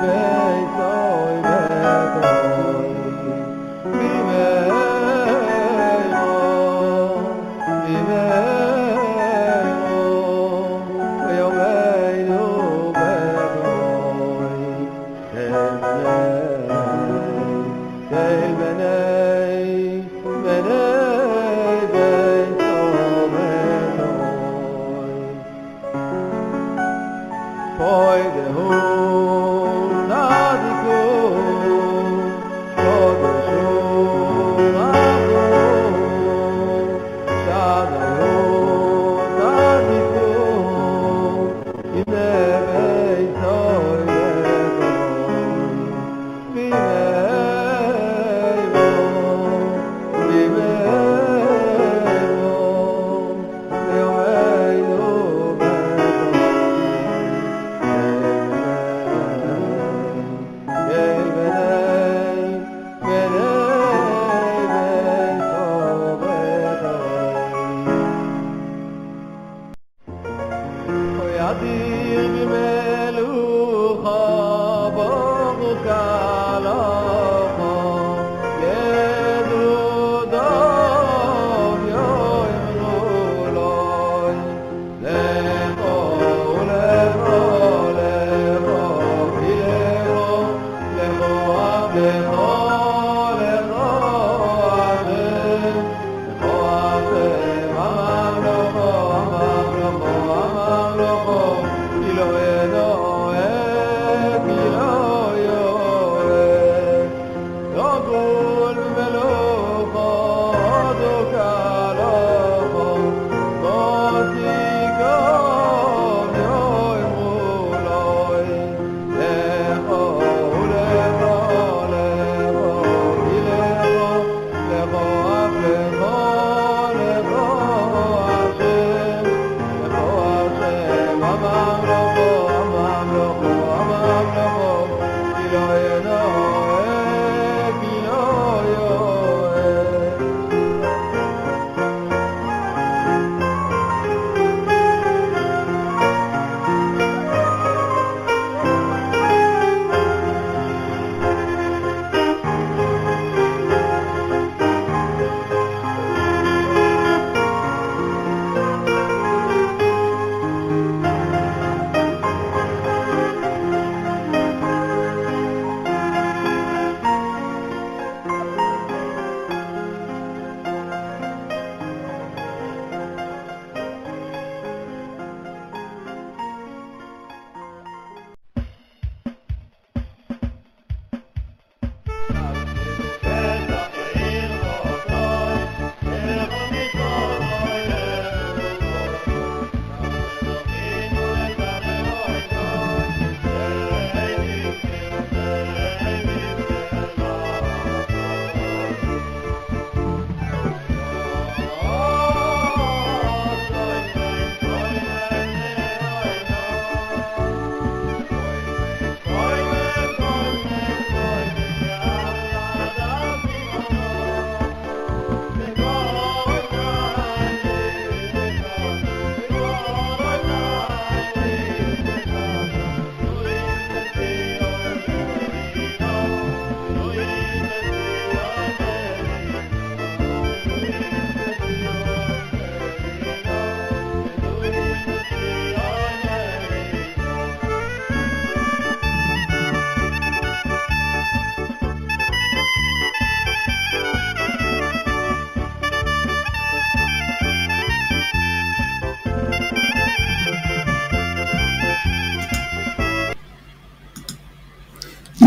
[0.00, 0.33] sever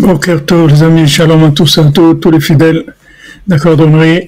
[0.07, 0.39] Boker
[0.69, 2.95] les amis, shalom à tous, à tous, tous les fidèles
[3.45, 4.25] d'Accordonerie.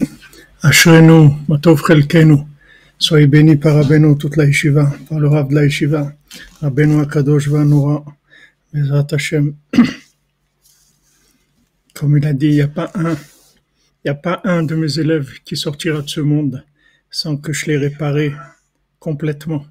[0.62, 2.40] Ashrenu, Matov Chelkenu.
[2.98, 6.12] Soyez bénis par Rabbeinu, toute la yeshiva, par le Rav de la yeshiva,
[6.62, 8.04] Rabbeinu Akadosh Vanura,
[8.74, 9.56] Bezrat Hashem.
[11.94, 14.76] Comme il a dit, il n'y a pas un, il n'y a pas un de
[14.76, 16.62] mes élèves qui sortira de ce monde
[17.10, 18.34] sans que je l'ai réparé
[19.00, 19.66] complètement.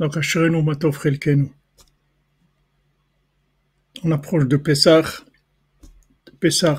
[0.00, 1.50] Donc, Ashrenu, Matov Chelkenu
[4.04, 5.02] on approche de Pessah.
[6.40, 6.78] Pessah.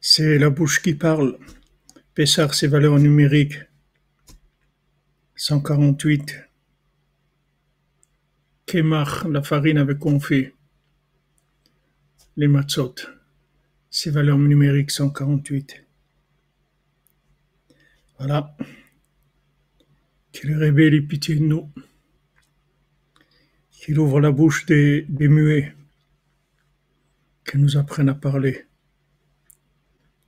[0.00, 1.38] C'est la bouche qui parle.
[2.14, 3.58] Pessah, c'est valeurs numériques.
[5.36, 6.36] 148.
[8.66, 10.50] Kemach, la farine avec confit.
[12.36, 12.94] Les matzot.
[13.90, 15.84] C'est valeurs numériques 148.
[18.18, 18.56] Voilà.
[20.32, 21.70] Que le ait pitié de nous?
[23.84, 25.74] Qu'il ouvre la bouche des, muets,
[27.46, 28.64] qu'il nous apprenne à parler,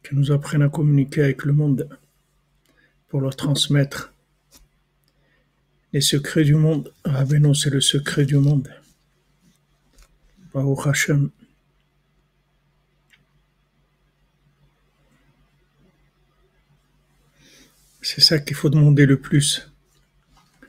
[0.03, 1.88] qu'il nous apprenne à communiquer avec le monde
[3.08, 4.12] pour leur transmettre
[5.94, 6.93] les secrets du monde.
[7.05, 8.69] Ah ben c'est le secret du monde.
[10.52, 11.31] Baruch Hashem.
[18.02, 19.73] C'est ça qu'il faut demander le plus.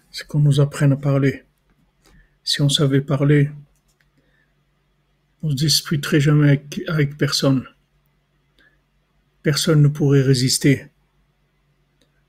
[0.10, 1.47] C'est qu'on nous apprenne à parler
[2.48, 3.52] si on savait parler,
[5.44, 7.68] on se disputerait jamais avec, personne.
[9.44, 10.88] Personne ne pourrait résister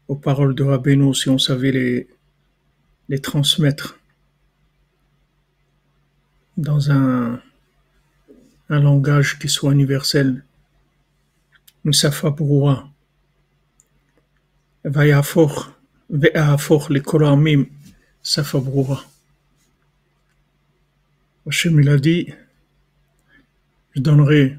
[0.08, 1.70] aux paroles de Rabbeinu si on savait
[3.08, 4.00] les, transmettre
[6.56, 7.40] dans un,
[8.68, 10.44] langage qui soit universel.
[21.46, 22.32] Hachem il a dit,
[23.94, 24.58] je donnerai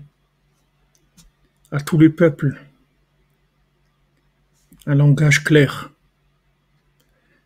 [1.72, 2.60] à tous les peuples
[4.86, 5.92] un langage clair.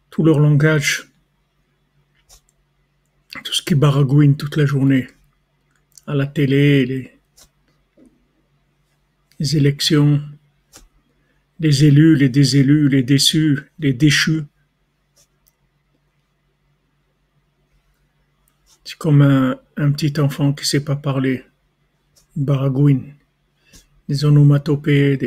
[0.10, 1.10] Tout leur langage,
[3.44, 5.08] tout ce qui baragouine toute la journée,
[6.08, 7.20] à la télé, les,
[9.40, 10.22] les élections,
[11.60, 14.44] les élus, les désélus, les déçus, les déchus.
[18.98, 21.44] Comme un, petit enfant qui sait pas parler,
[22.36, 23.14] baragouine,
[24.08, 25.18] des onomatopées,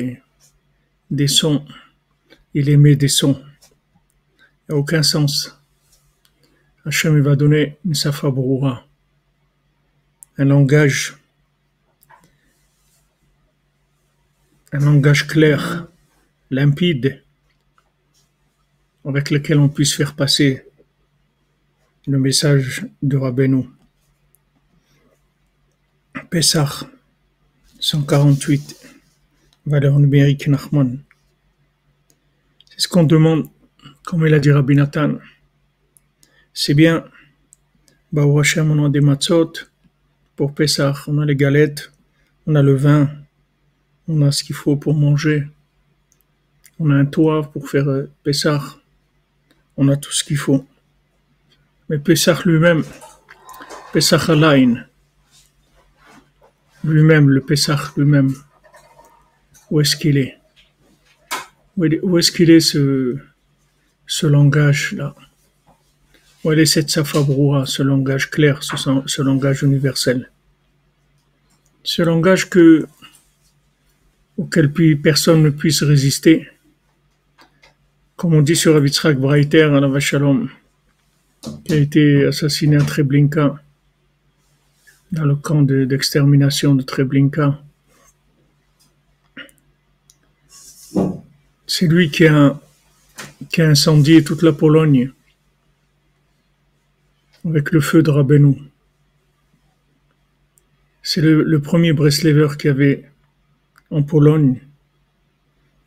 [1.11, 1.65] des, sons.
[2.55, 3.43] Il émet des sons.
[4.69, 5.61] Il n'y a aucun sens.
[6.85, 7.95] Hachem va donner une
[10.39, 11.17] un langage,
[14.73, 15.87] un langage clair,
[16.51, 17.23] limpide,
[19.05, 20.67] avec lequel on puisse faire passer
[22.07, 23.65] le message de Rabbeinu.
[26.31, 26.89] Pessah
[27.81, 28.77] 148,
[29.67, 31.01] valeur numérique Nachman.
[32.71, 33.49] C'est ce qu'on demande,
[34.05, 35.15] comme il a dit Rabbi Nathan.
[36.55, 37.05] C'est bien,
[38.13, 39.53] Baou on a des matzot
[40.37, 41.91] pour Pessah, on a les galettes,
[42.47, 43.11] on a le vin,
[44.07, 45.49] on a ce qu'il faut pour manger,
[46.79, 48.63] on a un toit pour faire euh, Pessah,
[49.77, 50.65] on a tout ce qu'il faut.
[51.89, 52.85] Mais Pessah lui-même,
[53.93, 54.85] Pessah Alain,
[56.83, 58.35] lui-même, le Pessah lui-même,
[59.71, 60.37] où est-ce qu'il est?
[61.77, 63.17] Où est-ce qu'il est ce,
[64.07, 65.15] ce langage-là?
[66.43, 68.77] Où est cette Safabroua, ce langage clair, ce,
[69.07, 70.31] ce langage universel?
[71.83, 72.87] Ce langage que,
[74.37, 76.49] auquel personne ne puisse résister.
[78.17, 80.49] Comme on dit sur Avitzrak Breiter à la Vachalom,
[81.65, 83.57] qui a été assassiné à Treblinka,
[85.13, 87.61] dans le camp d'extermination de, Treblinka.
[91.67, 92.59] C'est lui qui a,
[93.59, 95.11] incendié toute la Pologne
[97.45, 98.57] avec le feu de Rabbeinu.
[101.03, 103.09] C'est le, le, premier Breslever qu'il y avait
[103.91, 104.61] en Pologne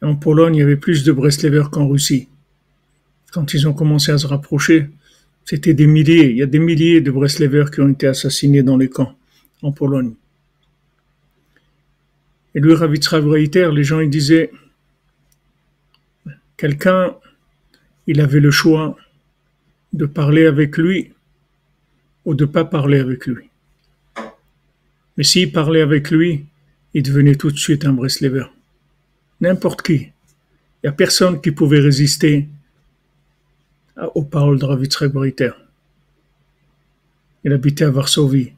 [0.01, 2.29] en Pologne, il y avait plus de Breslevers qu'en Russie.
[3.31, 4.89] Quand ils ont commencé à se rapprocher,
[5.45, 6.29] c'était des milliers.
[6.29, 9.15] Il y a des milliers de Breslevers qui ont été assassinés dans les camps
[9.61, 10.13] en Pologne.
[12.55, 14.51] Et lui, Ravitra Breiter, les gens ils disaient,
[16.57, 17.15] quelqu'un,
[18.07, 18.97] il avait le choix
[19.93, 21.13] de parler avec lui
[22.25, 23.49] ou de pas parler avec lui.
[25.17, 26.45] Mais s'il parlait avec lui,
[26.93, 28.45] il devenait tout de suite un Breslever
[29.41, 29.93] n'importe qui.
[29.93, 32.47] Il n'y a personne qui pouvait résister
[34.23, 35.51] paroles de Ravitchak Briter.
[37.43, 38.53] Il habitait à Varsovie.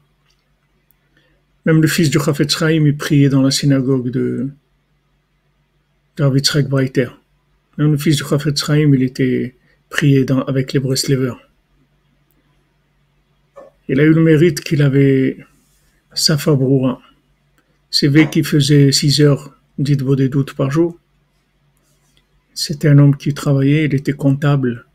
[1.64, 4.48] Même le fils du Chafetz Chaim, il priait dans la synagogue de,
[6.18, 7.08] Ravitchak Breiter.
[7.78, 9.54] Même le fils du Chafetz il était
[9.88, 11.38] prié avec les Breslevers.
[13.88, 15.38] Il a eu le mérite qu'il avait
[16.14, 17.00] Safa Broura.
[17.90, 20.98] C'est vrai qu'il faisait 6 heures dites-vous des doutes par jour.
[22.54, 24.86] C'était un homme qui travaillait, il était comptable.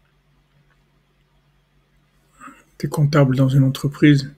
[2.77, 4.31] Était comptable dans une entreprise.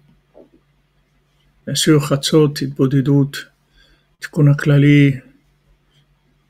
[1.66, 3.52] Bien sûr, Khatsot, il des doutes,
[4.22, 5.16] Tikunaklali,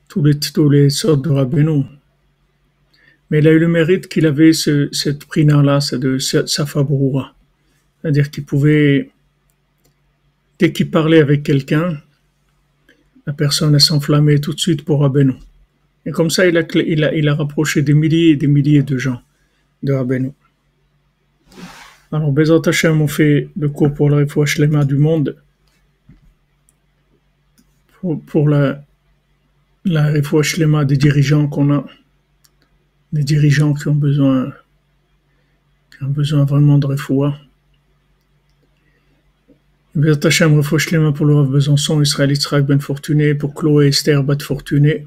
[0.08, 1.82] tous les, tous les sortes de Rabbeinu.
[3.28, 7.34] Mais il a eu le mérite qu'il avait ce, cette prina-là, c'est de Safabrura.
[8.00, 9.10] C'est-à-dire qu'il pouvait,
[10.58, 12.00] dès qu'il parlait avec quelqu'un,
[13.26, 15.34] la personne s'enflammait tout de suite pour Rabbeinu.
[16.06, 18.82] Et comme ça, il a, il, a, il a rapproché des milliers et des milliers
[18.84, 19.20] de gens
[19.82, 20.32] de Rabbeinu.
[22.12, 25.36] Alors, Bezat Hashem, fait le cours pour le refouach lema du monde,
[28.26, 28.82] pour, la,
[29.84, 31.86] la refouach lema des dirigeants qu'on a,
[33.12, 34.52] des dirigeants qui ont besoin,
[35.96, 37.38] qui ont besoin vraiment de refoua.
[39.94, 44.24] Bezat Hashem, refouach lema pour le Rav Besançon, Israël Yitzhak Ben Fortuné, pour Chloé Esther
[44.24, 45.06] Bat Fortuné,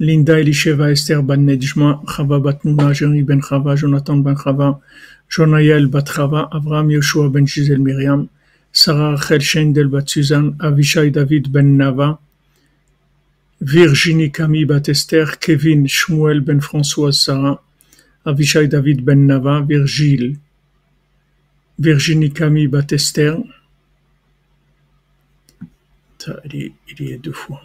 [0.00, 4.80] Linda Elisheva Esther Ben Nedjma, Chava Bat Nuna, Jerry Ben Chava, Jonathan Ben Chava,
[5.28, 8.30] Jonayel Bat Chava, Abraham Yoshua Ben Gisèle Miriam,
[8.72, 12.18] Sarah Rachel Shendel Bat Suzanne, Avishai David Ben Nava,
[13.60, 17.60] Virginie Camille Bat Esther, Kevin Shmuel Ben François Sarah,
[18.24, 20.38] Avishai David Ben Nava, Virgile,
[21.78, 23.36] Virginie Camille Bat Esther,
[26.46, 27.60] il y a deux fois.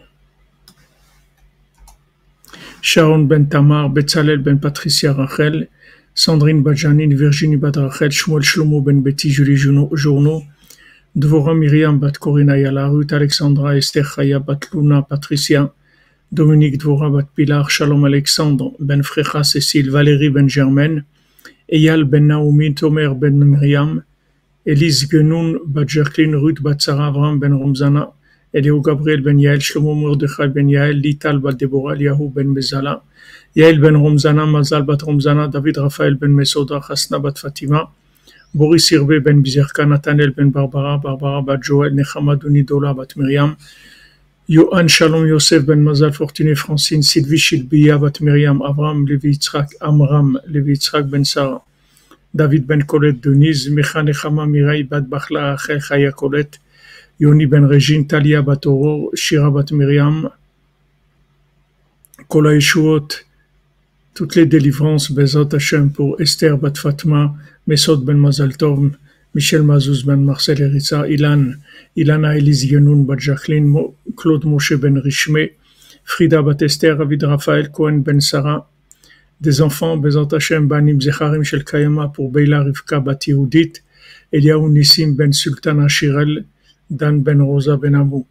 [2.81, 5.67] Sharon Ben Tamar, Betzalel Ben Patricia Rachel,
[6.15, 10.41] Sandrine Bajanine, Virginie Bat Rachel, Shmuel Shlomo Ben Betty, Julie Journo,
[11.17, 15.71] Dvora Myriam Bat Corina Yala, Ruth Alexandra, Esther Chaya Bat Luna, Patricia,
[16.31, 21.05] Dominique Dvora Bat Pilar, Shalom Alexandre, Ben Frecha Cécile, Valérie Ben Germaine,
[21.71, 24.03] Eyal Ben Naomi, Tomer Ben Myriam,
[24.65, 28.11] Elise Genoun Bat Jacqueline, Ruth Bat Sarah Avram Ben Romzana,
[28.55, 33.01] Eliou Gabriel ben Yael, Shlomo Mordechai ben Yael, Lital Deborah, Yahu ben Bezala,
[33.53, 37.91] Yael ben Romzana, Mazal bat Romzana, David Raphaël ben Mesoda, Hasna bat Fatima,
[38.53, 43.57] Boris Irbe ben Bizerka, Nathaniel ben Barbara, Barbara bat Joël, Nechama Nidola bat Myriam,
[44.47, 50.39] Yohan Shalom Yosef ben Mazal Fortuné Francine, Sylvie Shilbiya bat Myriam, Avram Levi Yitzhak, Amram
[50.47, 51.61] Levi Yitzhak ben Sarah,
[52.33, 56.13] David ben Colette Denise, Mecha Nechama Mirai bat Bachla, Achel Chaya
[57.19, 60.29] Yoni Ben Regine, Talia Batoro, Shira Bat Miriam,
[62.27, 63.23] Kola Yeshuot,
[64.13, 67.35] toutes les délivrances, Bezot Hashem pour Esther Bat Fatma,
[67.67, 68.91] Mesod Ben Mazal Tov,
[69.33, 71.55] Michel Mazouz Ben Marcel Eritza, Ilan,
[71.95, 73.73] Ilana Elise Yenoun Bat Jacqueline,
[74.17, 75.51] Claude Moshe Ben Richme,
[76.03, 78.67] Frida Bat Esther, David Raphaël Cohen Ben Sarah,
[79.39, 83.81] des enfants, Bezot Hashem Banim Zecharim Shel Kayama pour Beila Rivka Bat Yehudit,
[84.33, 84.69] Eliaou
[85.15, 86.45] Ben Sultan Ashirel,
[86.89, 88.25] Dan Ben Rosa Ben Abou.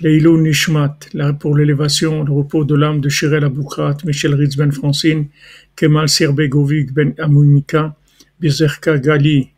[0.00, 0.98] Leilou Nishmat,
[1.38, 5.28] pour l'élévation, le repos de l'âme de Shirel Aboukrat, Michel Ritz Ben Francine,
[5.76, 7.94] Kemal Sirbegovic Ben Amounika,
[8.40, 9.50] Bizerka Gali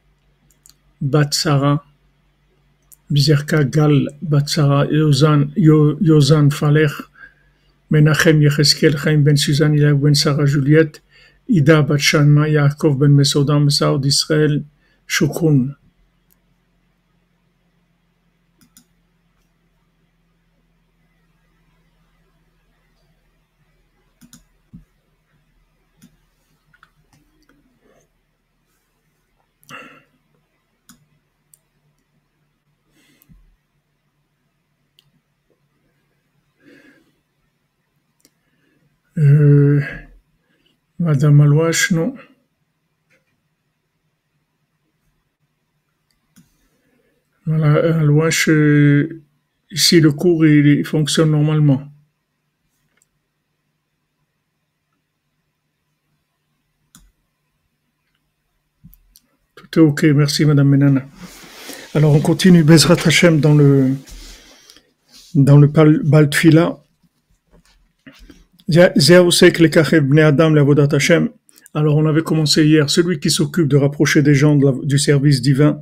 [1.01, 1.83] Batsara,
[3.11, 6.93] Bizerka Gal Batsara, Yozan, Falech,
[7.91, 11.01] Menachem Yecheskel Chaim Ben Suzanne Ilak Ben Sarah Juliette,
[11.49, 14.63] Ida Batshanma Yaakov Ben Mesodam Saoud Israël,
[15.07, 15.75] Shukun.
[39.19, 39.81] Euh,
[40.99, 42.15] Madame Alouache, non.
[47.47, 49.23] Voilà, Alouache, euh,
[49.71, 51.83] ici le cours il, fonctionne normalement.
[59.55, 61.07] Tout est ok, merci Madame Menana.
[61.95, 63.95] Alors on continue Bezrat Hashem dans le
[65.35, 65.69] dans le
[66.03, 66.84] Baltfila.
[71.75, 75.81] Alors on avait commencé hier, celui qui s'occupe de rapprocher des gens du service divin,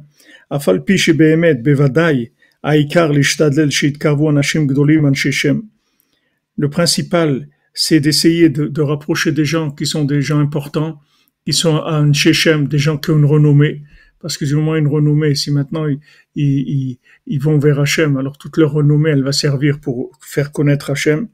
[6.56, 10.98] le principal, c'est d'essayer de, rapprocher des gens qui sont des gens importants,
[11.46, 13.82] qui sont à un shechem, des gens qui ont une renommée,
[14.20, 15.34] parce qu'ils ont une renommée.
[15.34, 20.10] Si maintenant ils, ils, vont vers Hachem, alors toute leur renommée, elle va servir pour
[20.20, 21.28] faire connaître Hachem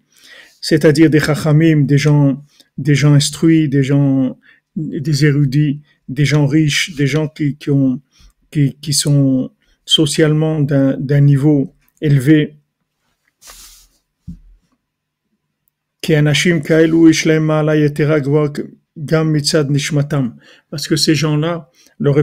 [0.60, 2.44] c'est-à-dire des chachamim, des gens,
[2.76, 4.38] des gens instruits, des gens,
[4.76, 8.00] des érudits, des gens riches, des gens qui, qui ont,
[8.50, 9.50] qui, qui sont
[9.84, 12.56] socialement d'un niveau élevé.
[20.70, 22.16] Parce que ces gens-là, leur,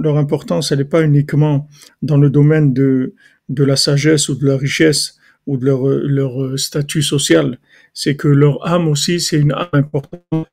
[0.00, 1.68] leur importance, elle n'est pas uniquement
[2.02, 3.14] dans le domaine de,
[3.48, 7.57] de la sagesse ou de la richesse, ou de leur, leur statut social,
[7.93, 10.47] c'est que leur âme aussi, c'est une âme importante.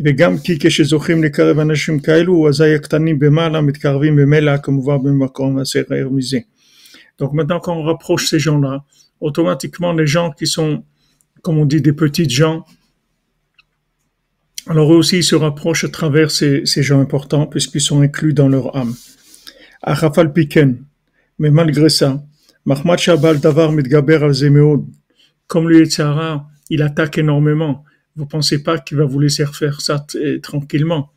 [0.00, 6.38] וגם כי כשזוכים לקרב אנשים כאלו, אזי הקטנים במעלה מתקרבים במילא כמובן במקום הסרר מזה.
[7.20, 8.84] Donc maintenant, quand on rapproche ces gens-là,
[9.20, 10.84] automatiquement, les gens qui sont,
[11.42, 12.64] comme on dit, des petites gens,
[14.68, 18.34] Alors eux aussi ils se rapprochent à travers ces, ces gens importants puisqu'ils sont inclus
[18.34, 18.94] dans leur âme.
[19.82, 20.84] Achafal Piken,
[21.38, 22.22] mais malgré ça,
[22.65, 24.33] Mahmad Shabal Davar Midgaber al
[25.47, 27.83] comme le Yetzara, il attaque énormément.
[28.15, 30.05] Vous pensez pas qu'il va vous laisser faire ça
[30.41, 31.11] tranquillement?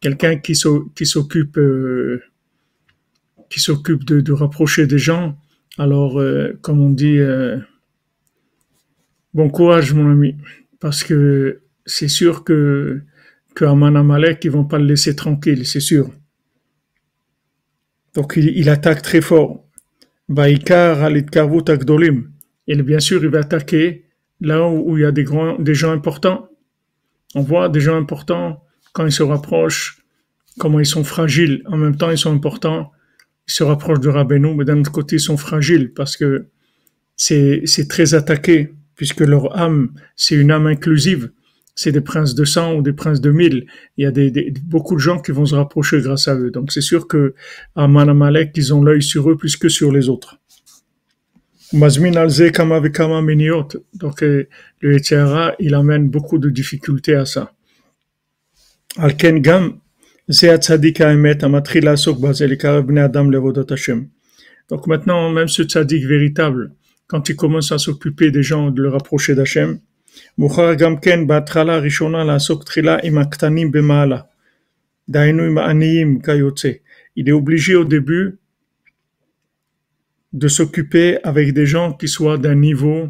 [0.00, 2.22] Quelqu'un qui s'occupe euh,
[3.50, 5.36] qui s'occupe de, de, rapprocher des gens,
[5.78, 7.58] alors euh, comme on dit, euh,
[9.34, 10.36] bon courage mon ami,
[10.80, 13.02] parce que c'est sûr que
[13.54, 16.10] que Aman Amalek, ils vont pas le laisser tranquille, c'est sûr.
[18.14, 19.64] Donc il attaque très fort.
[20.28, 20.34] Et
[22.76, 24.04] bien sûr, il va attaquer
[24.40, 26.48] là où, il y a des gens importants.
[27.34, 30.02] On voit des gens importants quand ils se rapprochent,
[30.58, 31.62] comment ils sont fragiles.
[31.66, 32.92] En même temps, ils sont importants.
[33.48, 36.46] Ils se rapprochent de Rabbeinu, mais d'un autre côté, ils sont fragiles parce que
[37.16, 41.30] c'est très attaqué, puisque leur âme, c'est une âme inclusive
[41.74, 43.66] c'est des princes de cent ou des princes de mille.
[43.96, 44.12] Il y a
[44.64, 46.50] beaucoup de gens qui vont se rapprocher grâce à eux.
[46.50, 47.34] Donc c'est sûr que
[47.74, 50.38] à Manamalek, ils ont l'œil sur eux plus que sur les autres.
[51.72, 51.90] Donc
[54.22, 54.44] euh,
[54.80, 57.52] le Etiara, il amène beaucoup de difficultés à ça.
[58.96, 59.78] Alken gam.
[64.68, 66.72] Donc maintenant, même ce tzadik véritable,
[67.06, 69.80] quand il commence à s'occuper des gens, de le rapprocher d'Hachem,
[70.37, 74.19] מוכרח גם כן בהתחלה הראשונה לעסוק תחילה עם הקטנים במעלה,
[75.09, 76.71] דהיינו עם העניים כיוצא.
[77.19, 78.37] Il est obligé au début
[80.33, 83.09] de s'occuper avec des gens qui soient d'un niveau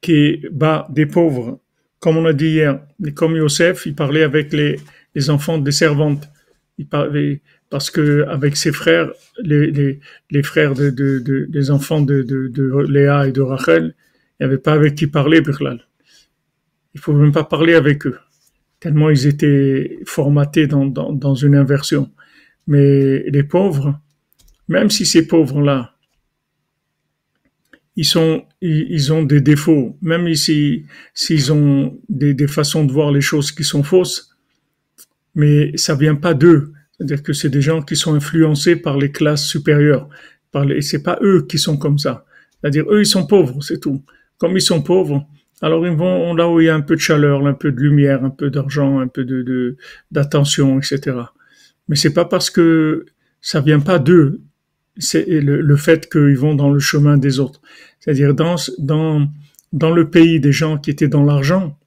[0.00, 1.58] qui est bas, des pauvres.
[1.98, 2.80] Comme on a dit hier,
[3.14, 4.78] comme Yosef, il parlait avec les,
[5.16, 6.28] les enfants des servantes.
[6.78, 9.10] Il parlait, parce que avec ses frères,
[9.42, 9.98] les, les,
[10.30, 13.94] les frères de, de, de, des enfants de, de, de Léa et de Rachel,
[14.38, 15.80] il n'y avait pas avec qui parler, Birlal
[16.97, 18.17] il faut même pas parler avec eux,
[18.79, 22.11] tellement ils étaient formatés dans, une inversion.
[22.65, 23.99] Mais les pauvres,
[24.67, 25.93] même si ces pauvres-là,
[27.95, 33.63] ils ont des défauts, même s'ils ont des, des, façons de voir les choses qui
[33.63, 34.35] sont fausses,
[35.35, 36.73] mais ça vient pas d'eux.
[36.91, 40.09] C'est-à-dire que c'est des gens qui sont influencés par les classes supérieures.
[40.51, 42.25] Par les, c'est pas eux qui sont comme ça.
[42.59, 44.03] C'est-à-dire eux, ils sont pauvres, c'est tout.
[44.39, 45.27] Comme ils sont pauvres,
[45.61, 47.79] alors ils vont là où il y a un peu de chaleur, un peu de
[47.79, 49.75] lumière, un peu d'argent, un peu de
[50.11, 51.17] d'attention, etc.
[51.87, 53.05] Mais c'est pas parce que
[53.41, 54.41] ça vient pas d'eux,
[54.97, 57.61] c'est le, le, fait qu'ils vont dans le chemin des autres.
[57.99, 59.27] C'est-à-dire dans dans
[59.73, 61.77] dans le pays des gens qui étaient dans l'argent,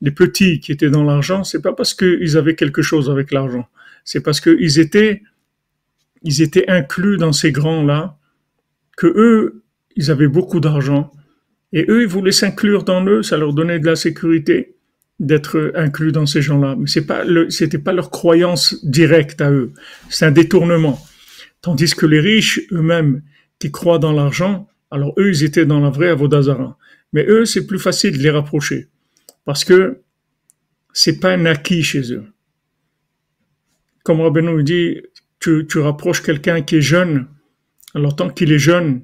[0.00, 3.68] les petits qui étaient dans l'argent, c'est pas parce qu'ils avaient quelque chose avec l'argent,
[4.04, 5.22] c'est parce qu'ils étaient
[6.22, 8.16] ils étaient inclus dans ces grands là,
[8.96, 9.62] que eux
[9.96, 11.12] ils avaient beaucoup d'argent
[11.72, 14.76] et eux, ils voulaient s'inclure dans eux, ça leur donnait de la sécurité
[15.20, 16.76] d'être inclus dans ces gens-là.
[16.78, 19.72] Mais c'est pas le, c'était pas leur croyance directe à eux.
[20.08, 20.98] C'est un détournement.
[21.60, 23.22] Tandis que les riches eux-mêmes
[23.58, 26.78] qui croient dans l'argent, alors eux, ils étaient dans la vraie Avodazara.
[27.12, 28.88] Mais eux, c'est plus facile de les rapprocher.
[29.44, 30.02] Parce que
[30.92, 32.24] c'est pas un acquis chez eux.
[34.04, 35.02] Comme Rabbi nous dit,
[35.40, 37.26] tu, tu rapproches quelqu'un qui est jeune,
[37.94, 39.02] alors tant qu'il est jeune,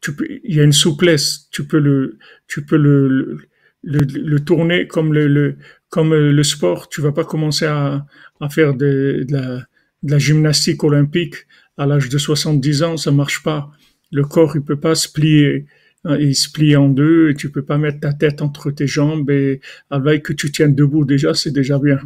[0.00, 3.38] tu peux, il y a une souplesse, tu peux le, tu peux le,
[3.82, 5.56] le, le, tourner comme le, le,
[5.88, 6.88] comme le sport.
[6.88, 8.06] Tu vas pas commencer à,
[8.40, 9.58] à faire de, la,
[10.02, 13.70] de la gymnastique olympique à l'âge de 70 ans, ça marche pas.
[14.12, 15.66] Le corps, il peut pas se plier,
[16.04, 18.86] hein, il se plie en deux et tu peux pas mettre ta tête entre tes
[18.86, 21.98] jambes et avec que tu tiennes debout déjà, c'est déjà bien.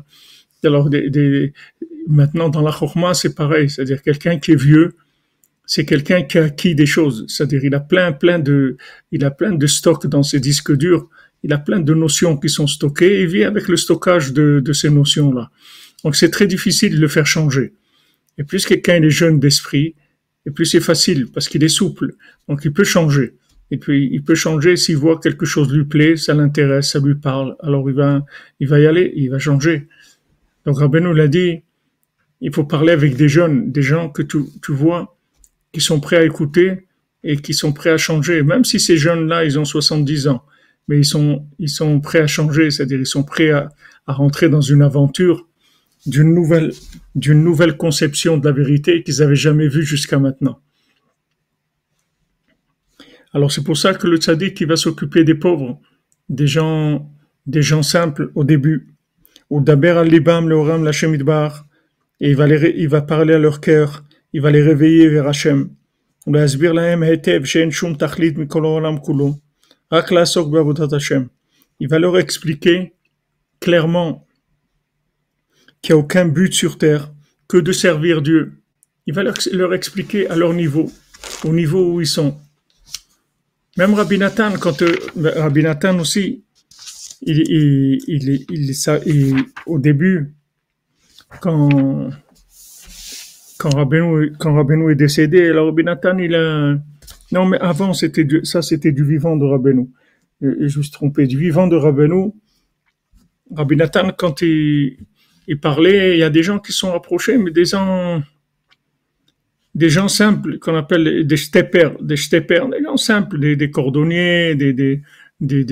[0.65, 1.53] Alors, des, des,
[2.07, 4.95] maintenant dans la chorma, c'est pareil, c'est-à-dire quelqu'un qui est vieux,
[5.67, 7.25] c'est quelqu'un qui a acquis des choses.
[7.29, 8.77] C'est-à-dire, il a plein, plein de,
[9.13, 11.09] il a plein de stocks dans ses disques durs.
[11.43, 14.73] Il a plein de notions qui sont stockées et il vit avec le stockage de,
[14.73, 15.51] ces notions-là.
[16.03, 17.75] Donc, c'est très difficile de le faire changer.
[18.39, 19.95] Et plus quelqu'un est jeune d'esprit,
[20.47, 22.15] et plus c'est facile parce qu'il est souple.
[22.49, 23.35] Donc, il peut changer.
[23.71, 27.15] Et puis, il peut changer s'il voit quelque chose lui plaît, ça l'intéresse, ça lui
[27.15, 27.57] parle.
[27.61, 28.25] Alors, il va,
[28.61, 29.89] il va y aller, il va changer.
[30.67, 31.63] Donc, Rabbeinu l'a dit,
[32.41, 35.14] il faut parler avec des jeunes, des gens que tu vois,
[35.75, 36.87] qui sont prêts à écouter
[37.25, 40.45] et qui sont prêts à changer, même si ces jeunes-là, ils ont 70 ans,
[40.87, 43.73] mais ils sont, prêts à changer, c'est-à-dire ils sont prêts à,
[44.07, 45.49] rentrer dans une aventure
[46.07, 50.61] d'une nouvelle, conception de la vérité qu'ils n'avaient jamais vue jusqu'à maintenant.
[53.33, 55.81] Alors c'est pour ça que le tzaddik qui va s'occuper des pauvres,
[56.29, 57.11] des gens,
[57.47, 58.95] des gens simples au début,
[59.51, 61.67] ou d'Aber al-Libam, le Oram, la Shemidbar,
[62.21, 65.71] et il va, il va parler à leur cœur, il va les réveiller vers Hachem.
[66.27, 66.33] Il
[71.89, 72.95] va leur expliquer
[73.61, 74.27] clairement
[75.81, 77.13] qui a aucun but sur terre
[77.47, 78.55] que de servir Dieu.
[79.07, 80.91] Il va leur, expliquer à leur niveau,
[81.45, 82.37] au niveau où ils sont.
[83.77, 86.43] Même Rabbi Nathan, quand euh, Rabbi Nathan aussi,
[87.23, 88.75] il, il, il,
[89.07, 90.35] il, au début,
[91.41, 92.11] quand
[93.65, 95.85] quand Rabbeinu, est décédé, alors Rabbi
[96.23, 96.79] il a
[97.33, 99.89] non mais avant c'était ça c'était du vivant de Rabbeinu.
[100.41, 102.33] Je me suis trompé du vivant de Rabbeinu.
[103.51, 104.99] Rabbi Nathan, quand il,
[105.61, 108.23] parlait, il y a des gens qui sont approchés, mais des gens
[109.75, 114.73] des gens simples qu'on appelle des stepers, des stepers, des gens simples, des, cordonniers, des,
[114.73, 115.03] des,
[115.41, 115.65] des,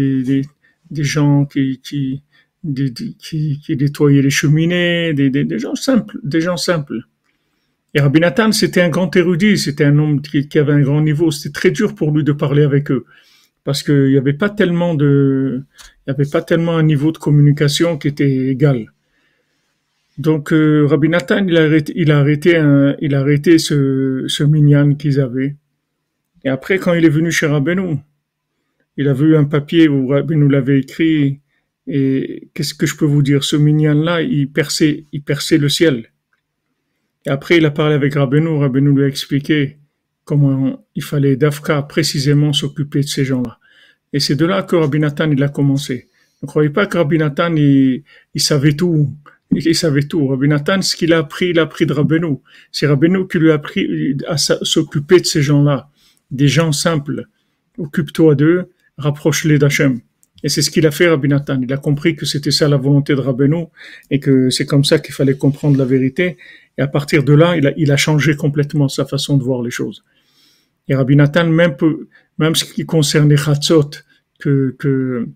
[0.90, 2.22] des, gens qui, qui,
[2.64, 7.06] qui, nettoyaient les cheminées, des, des, gens simples, des gens simples.
[7.94, 11.30] Et Rabbi Nathan, c'était un grand érudit, c'était un homme qui, avait un grand niveau.
[11.30, 13.04] C'était très dur pour lui de parler avec eux
[13.64, 15.62] parce qu'il n'y avait pas tellement de,
[16.06, 18.92] il pas tellement un niveau de communication qui était égal.
[20.18, 24.24] Donc euh, Rabbi Nathan, il a arrêté, il a arrêté, un, il a arrêté ce,
[24.26, 25.56] ce minyan qu'ils avaient.
[26.44, 27.98] Et après, quand il est venu chez Rabbeinu,
[28.96, 31.40] il a vu un papier où Rabbeinu l'avait écrit.
[31.86, 33.42] Et qu'est-ce que je peux vous dire?
[33.44, 36.11] Ce minyan-là, il perçait, il perçait le ciel.
[37.26, 38.58] Et après, il a parlé avec Rabbeinu.
[38.58, 39.78] Rabbeinu lui a expliqué
[40.24, 43.58] comment il fallait d'Afka précisément s'occuper de ces gens-là.
[44.12, 46.08] Et c'est de là que Rabbi Nathan, il a commencé.
[46.42, 48.02] Ne croyez pas que Rabbi Nathan, il,
[48.34, 49.14] il savait tout
[49.54, 50.26] il savait tout.
[50.28, 52.38] Rabbi Nathan, ce qu'il a appris, il a appris de Rabbeinu.
[52.70, 55.88] C'est Rabbeinu qui lui a appris à s'occuper de ces gens-là,
[56.30, 57.26] des gens simples.
[57.78, 60.00] Occupe-toi d'eux, rapproche-les d'Hachem.
[60.44, 61.60] Et c'est ce qu'il a fait, Rabbi Nathan.
[61.62, 63.66] Il a compris que c'était ça la volonté de Rabbeinu
[64.10, 66.36] et que c'est comme ça qu'il fallait comprendre la vérité.
[66.78, 69.62] Et à partir de là, il a, il a changé complètement sa façon de voir
[69.62, 70.04] les choses.
[70.88, 71.76] Et Rabbi Nathan, même,
[72.38, 73.36] même ce qui concerne les
[74.38, 75.28] que, que,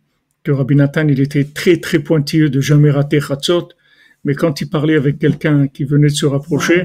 [0.42, 3.68] que Rabbi Nathan, il était très, très pointilleux de jamais rater chatzot,
[4.25, 6.85] mais quand il parlait avec quelqu'un qui venait de se rapprocher,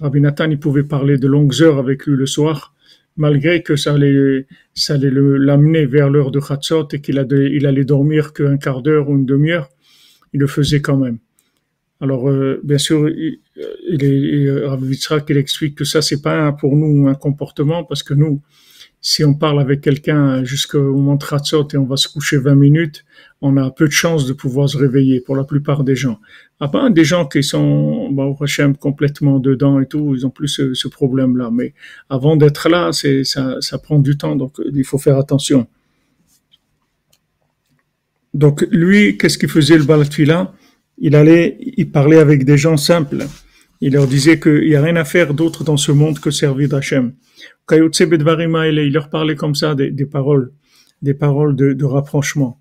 [0.00, 2.74] Rabbi Nathan, il pouvait parler de longues heures avec lui le soir,
[3.16, 7.84] malgré que ça allait, ça allait l'amener vers l'heure de Khatsot et qu'il il allait
[7.84, 9.68] dormir qu'un quart d'heure ou une demi-heure.
[10.34, 11.18] Il le faisait quand même.
[12.00, 13.08] Alors, euh, bien sûr,
[13.56, 18.40] Rabbi il explique que ça, c'est pas pour nous un comportement parce que nous,
[19.04, 23.04] si on parle avec quelqu'un jusqu'au moment de et on va se coucher 20 minutes,
[23.40, 26.20] on a peu de chances de pouvoir se réveiller pour la plupart des gens.
[26.60, 30.30] À part des gens qui sont bah, au Hachem complètement dedans et tout, ils ont
[30.30, 31.50] plus ce, ce problème-là.
[31.52, 31.74] Mais
[32.08, 35.66] avant d'être là, c'est ça, ça prend du temps, donc il faut faire attention.
[38.34, 40.54] Donc lui, qu'est-ce qu'il faisait le Balatfila
[40.98, 43.26] Il allait, il parlait avec des gens simples.
[43.84, 46.68] Il leur disait qu'il n'y a rien à faire d'autre dans ce monde que servir
[46.68, 47.14] d'Hachem.
[47.72, 50.52] Il leur parlait comme ça des, paroles,
[51.02, 52.60] des paroles de, de rapprochement.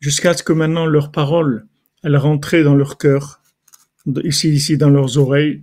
[0.00, 1.66] Jusqu'à ce que maintenant leurs paroles,
[2.02, 3.42] elles rentraient dans leur cœur,
[4.24, 5.62] ici, ici, dans leurs oreilles.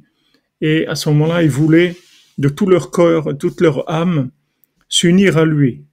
[0.61, 1.95] Et à ce moment-là, ils voulaient
[2.37, 4.29] de tout leur cœur, toute leur âme,
[4.89, 5.84] s'unir à lui.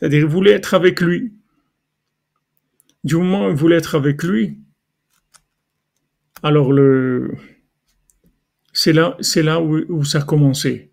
[0.00, 1.34] C'est-à-dire, ils voulaient être avec lui.
[3.04, 4.58] Du moment où ils voulaient être avec lui,
[6.42, 7.34] alors le,
[8.72, 10.90] c'est là, c'est là où, ça a commencé.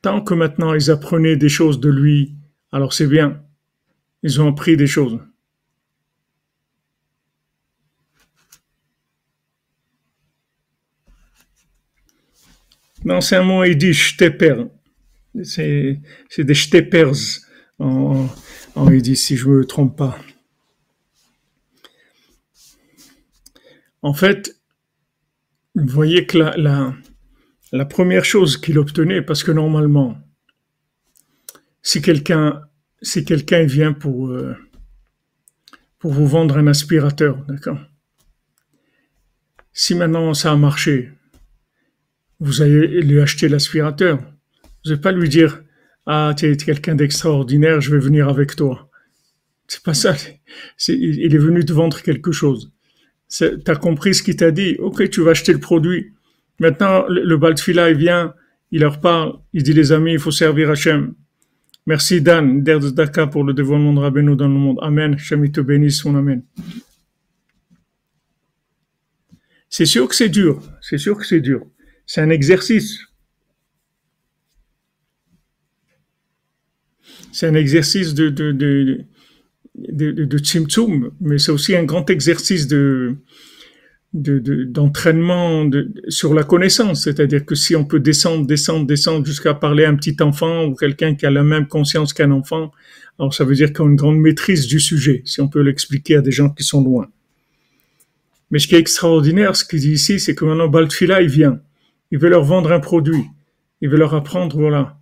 [0.00, 2.36] Tant que maintenant ils apprenaient des choses de lui,
[2.70, 3.42] alors c'est bien.
[4.22, 5.18] Ils ont appris des choses.
[13.04, 14.66] Non, c'est un mot dit shteper.
[15.42, 17.43] C'est, c'est des shtepers
[17.78, 18.28] en,
[18.74, 20.18] en dit si je me trompe pas.
[24.04, 24.60] En fait,
[25.74, 30.18] vous voyez que la, première chose qu'il obtenait, parce que normalement,
[31.82, 32.60] si quelqu'un
[33.64, 34.54] vient pour, euh,
[35.98, 37.78] pour vous vendre un aspirateur, d'accord
[39.72, 41.10] Si maintenant ça a marché,
[42.40, 44.18] vous allez lui acheter l'aspirateur.
[44.18, 45.63] Vous n'allez pas lui dire
[46.06, 48.90] Ah, tu es quelqu'un d'extraordinaire, je vais venir avec toi.
[49.68, 50.14] C'est pas ça.
[50.88, 52.74] il est venu te vendre quelque chose
[53.38, 56.12] tu as compris ce qu'il t'a dit, ok, tu vas acheter le produit.
[56.60, 58.34] Maintenant, le, le Baltfila, il vient,
[58.70, 61.14] il leur parle, il dit les amis, il faut servir Hachem.
[61.86, 64.78] Merci Dan, Daka pour le dévoilement de Rabbeinu dans le monde.
[64.80, 65.14] Amen.
[65.14, 66.42] Hachem, te bénisse, son Amen.
[69.68, 71.66] C'est sûr que c'est dur, c'est sûr que c'est dur.
[72.06, 73.00] C'est un exercice.
[77.34, 79.04] C'est un exercice de, de, de,
[79.74, 83.16] de, de mais c'est aussi un grand exercice de,
[84.12, 85.68] d'entraînement
[86.06, 89.96] sur la connaissance, c'est-à-dire que si on peut descendre, descendre, descendre jusqu'à parler à un
[89.96, 92.70] petit enfant ou quelqu'un qui a la même conscience qu'un enfant,
[93.18, 96.14] alors ça veut dire qu'on a une grande maîtrise du sujet, si on peut l'expliquer
[96.14, 97.08] à des gens qui sont loin.
[98.52, 101.58] Mais ce qui est extraordinaire, ce qu'il dit ici, c'est que maintenant Baltfila, il vient.
[102.12, 103.24] Il veut leur vendre un produit.
[103.80, 105.00] Il veut leur apprendre, voilà.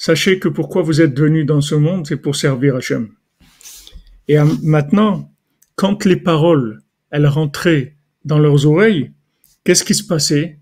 [0.00, 3.10] Sachez que pourquoi vous êtes venus dans ce monde, c'est pour servir Hachem.
[4.28, 5.30] Et maintenant,
[5.74, 9.12] quand les paroles, elles rentraient dans leurs oreilles,
[9.62, 10.58] qu'est-ce qui se passait?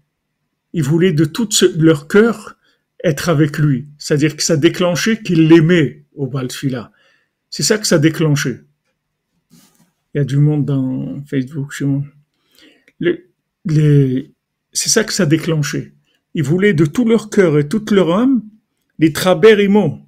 [0.73, 2.57] Ils voulaient de tout leur cœur
[3.05, 3.87] être avec lui.
[3.97, 6.91] C'est-à-dire que ça déclenchait qu'ils l'aimaient au Baltfila.
[7.49, 8.65] C'est ça que ça déclenchait.
[10.15, 11.73] Il y a du monde dans Facebook
[14.73, 15.95] c'est ça que ça déclenchait.
[16.35, 18.43] Ils voulaient de tout leur cœur et toute leur âme
[18.99, 20.01] les traberimo.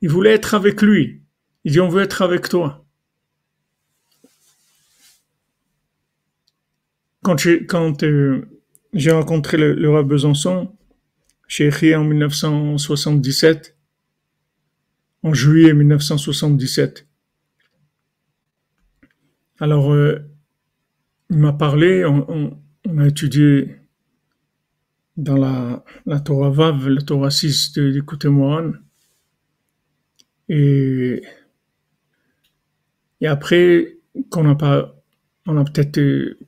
[0.00, 1.22] Ils voulaient être avec lui.
[1.64, 2.84] Il dit on veut être avec toi.
[7.22, 8.46] Quand j'ai euh,
[9.08, 10.76] rencontré le, le roi Besançon,
[11.46, 13.76] j'ai écrit en 1977,
[15.22, 17.06] en juillet 1977.
[19.60, 20.18] Alors, euh,
[21.28, 22.58] il m'a parlé, on,
[22.98, 23.76] a étudié
[25.16, 28.72] dans la, la Torah Vav, la Torah 6 de, de Moran.
[30.48, 31.22] Et,
[33.20, 33.98] et après,
[34.30, 34.94] qu'on a pas,
[35.46, 36.38] on a peut-être euh,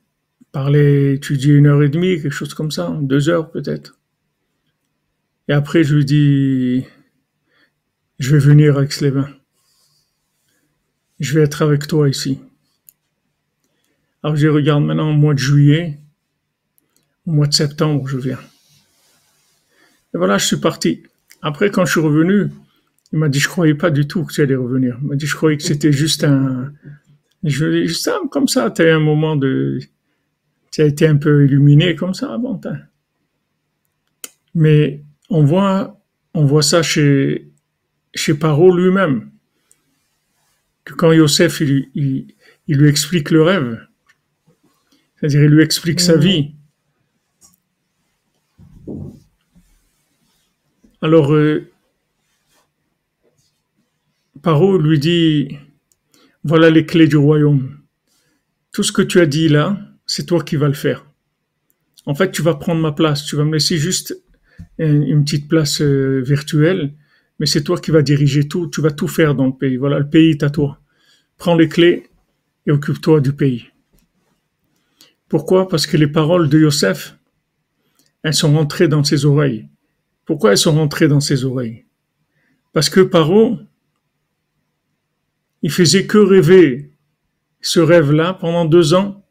[0.51, 3.99] parlé, étudié une heure et demie, quelque chose comme ça, deux heures peut-être.
[5.47, 6.85] Et après, je lui dis,
[8.19, 9.29] je vais venir à Aix-les-Bains.
[11.19, 12.39] Je vais être avec toi ici.
[14.23, 15.99] Alors je regarde maintenant au mois de juillet,
[17.27, 18.39] au mois de septembre, je viens.
[20.15, 21.03] Et voilà, je suis parti.
[21.41, 22.47] Après, quand je suis revenu,
[23.11, 24.97] il m'a dit, je croyais pas du tout que tu allais revenir.
[25.01, 26.71] Il m'a dit, je croyais que c'était juste un,
[27.43, 29.77] je juste comme ça, tu as un moment de,
[30.71, 32.59] tu as été un peu illuminé comme ça, bon,
[34.53, 35.99] Mais on voit,
[36.33, 37.51] on voit ça chez,
[38.13, 39.31] chez Paro lui-même.
[40.85, 43.85] Que quand Yosef, il, il lui explique le rêve,
[45.17, 46.55] c'est-à-dire, il lui explique sa vie.
[51.01, 51.69] Alors, euh,
[54.41, 55.57] Paro lui dit,
[56.43, 57.79] voilà les clés du royaume.
[58.71, 61.05] Tout ce que tu as dit là, c'est toi qui vas le faire.
[62.05, 63.25] En fait, tu vas prendre ma place.
[63.25, 64.15] Tu vas me laisser juste
[64.77, 66.93] une, petite place euh, virtuelle,
[67.39, 68.67] mais c'est toi qui vas diriger tout.
[68.67, 69.77] Tu vas tout faire dans le pays.
[69.77, 70.79] Voilà, le pays est à toi.
[71.37, 72.07] Prends les clés
[72.65, 73.67] et occupe-toi du pays.
[75.27, 75.67] Pourquoi?
[75.67, 77.17] Parce que les paroles de Yosef,
[78.23, 79.67] elles sont rentrées dans ses oreilles.
[80.25, 81.85] Pourquoi elles sont rentrées dans ses oreilles?
[82.73, 83.59] Parce que Paro,
[85.61, 86.91] il faisait que rêver
[87.61, 89.25] ce rêve-là pendant deux ans.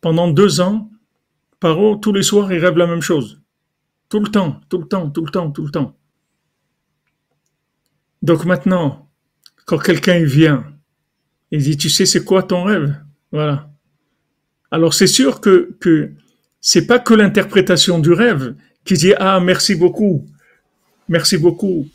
[0.00, 0.90] Pendant deux ans,
[1.60, 3.42] Paro, tous les soirs, il rêve la même chose.
[4.08, 5.96] Tout le temps, tout le temps, tout le temps, tout le temps.
[8.22, 9.10] Donc maintenant,
[9.66, 10.64] quand quelqu'un vient,
[11.50, 12.96] il dit, tu sais, c'est quoi ton rêve?
[13.30, 13.73] Voilà.
[14.74, 16.10] Alors, c'est sûr que, que
[16.60, 20.26] c'est pas que l'interprétation du rêve qui dit, ah, merci beaucoup.
[21.08, 21.88] Merci beaucoup.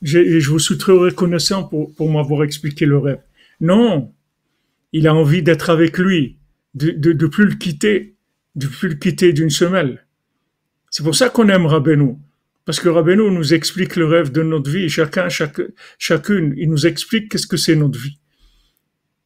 [0.00, 3.20] Je, je vous suis très reconnaissant pour, pour m'avoir expliqué le rêve.
[3.60, 4.14] Non.
[4.94, 6.38] Il a envie d'être avec lui,
[6.74, 8.14] de, de, plus le quitter,
[8.54, 10.06] de plus le quitter d'une semelle.
[10.88, 12.14] C'est pour ça qu'on aime Rabbeinu.
[12.64, 15.60] Parce que Rabbeinu nous explique le rêve de notre vie, chacun, chaque,
[15.98, 18.18] chacune, il nous explique qu'est-ce que c'est notre vie.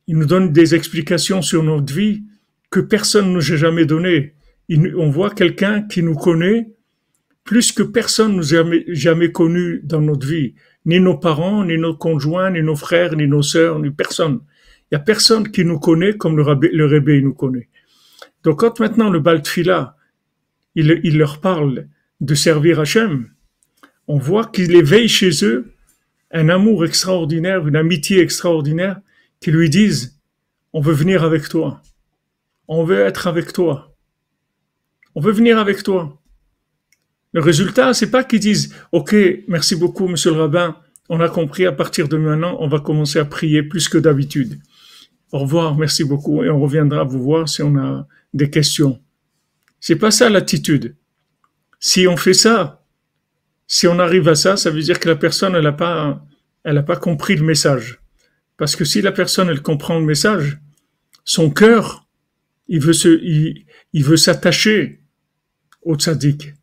[0.09, 2.24] Il nous donne des explications sur notre vie
[2.70, 4.35] que personne ne nous a jamais données.
[4.70, 6.68] on voit quelqu'un qui nous connaît
[7.44, 10.54] plus que personne nous a jamais, connu dans notre vie.
[10.87, 14.40] Ni nos parents, ni nos conjoints, ni nos frères, ni nos sœurs, ni personne.
[14.90, 17.68] Il y a personne qui nous connaît comme le, rabbi, le nous connaît.
[18.44, 19.96] Donc quand maintenant le Baltfila,
[20.74, 21.88] il, il leur parle
[22.20, 23.30] de servir Hachem,
[24.06, 25.72] on voit qu'il éveille chez eux
[26.33, 29.00] un amour extraordinaire, une amitié extraordinaire,
[29.40, 30.20] qui lui disent,
[30.72, 31.83] on veut venir avec toi.
[32.72, 33.96] On veut être avec toi.
[35.16, 36.22] On veut venir avec toi.
[37.33, 39.12] Le résultat, c'est pas qu'ils disent, OK,
[39.48, 40.76] merci beaucoup, monsieur le rabbin,
[41.09, 44.61] on a compris, à partir de maintenant, on va commencer à prier plus que d'habitude.
[45.33, 49.00] Au revoir, merci beaucoup, et on reviendra vous voir si on a des questions.
[49.80, 50.94] C'est pas ça l'attitude.
[51.80, 52.85] Si on fait ça,
[53.66, 56.24] si on arrive à ça, ça veut dire que la personne, elle n'a pas,
[56.62, 57.98] elle a pas compris le message.
[58.56, 60.61] Parce que si la personne, elle comprend le message,
[61.24, 62.06] son cœur,
[62.70, 63.09] il veut se,
[63.92, 65.00] il, veut s'attacher
[65.83, 66.54] au tzaddik.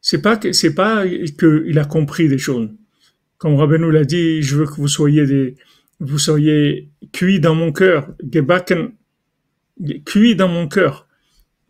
[0.00, 2.68] C'est pas que, c'est pas qu'il a compris des choses.
[3.38, 5.56] Comme Rabbeinu l'a dit, je veux que vous soyez des,
[6.00, 8.92] vous soyez cuit dans mon cœur, gebacken,
[10.36, 11.08] dans mon cœur.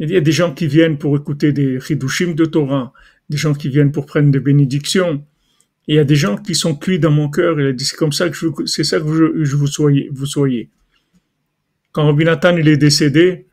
[0.01, 2.93] Il y a des gens qui viennent pour écouter des chidushim de Torah,
[3.31, 5.25] des gens qui viennent pour prendre des bénédictions.
[5.87, 7.61] il y a des gens qui sont cuits dans mon cœur.
[7.61, 10.27] Il a dit, c'est comme ça que je, c'est ça que je, vous soyez, vous
[10.27, 10.69] soyez.
[11.93, 13.47] Quand Rabbi Nathan, il est décédé,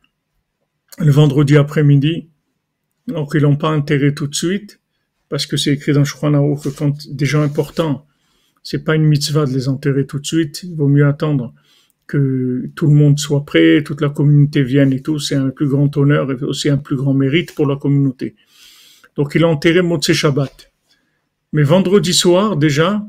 [0.99, 2.29] le vendredi après-midi,
[3.07, 4.79] donc ils l'ont pas enterré tout de suite,
[5.29, 8.05] parce que c'est écrit dans Shouchan que quand des gens importants,
[8.63, 11.53] c'est pas une mitzvah de les enterrer tout de suite, il vaut mieux attendre
[12.07, 15.67] que tout le monde soit prêt, toute la communauté vienne et tout, c'est un plus
[15.67, 18.35] grand honneur et aussi un plus grand mérite pour la communauté.
[19.15, 20.71] Donc il a enterré Motse Shabbat.
[21.53, 23.05] Mais vendredi soir, déjà,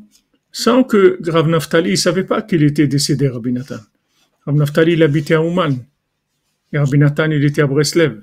[0.53, 3.81] sans que Rav Naftali, il savait pas qu'il était décédé, Rabbi Nathan.
[4.45, 5.77] Rav Naftali, il habitait à Ouman.
[6.73, 8.23] Et Rabbi Nathan, il était à Breslev.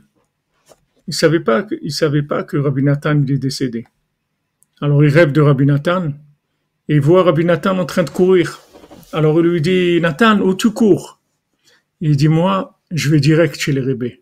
[1.08, 1.44] Il savait
[1.90, 3.86] savait pas que Rabbi Nathan, est décédé.
[4.82, 6.14] Alors il rêve de Rabbi Nathan,
[6.90, 8.60] et il voit Rabbi Nathan en train de courir.
[9.14, 11.20] Alors il lui dit, Nathan, où tu cours?
[12.02, 14.22] Il dit, moi, je vais direct chez les rébés.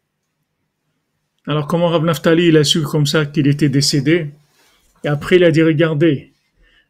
[1.48, 4.32] Alors comment Rabbi Naftali, il a su comme ça qu'il était décédé?
[5.04, 6.34] Et après, il a dit, regardez,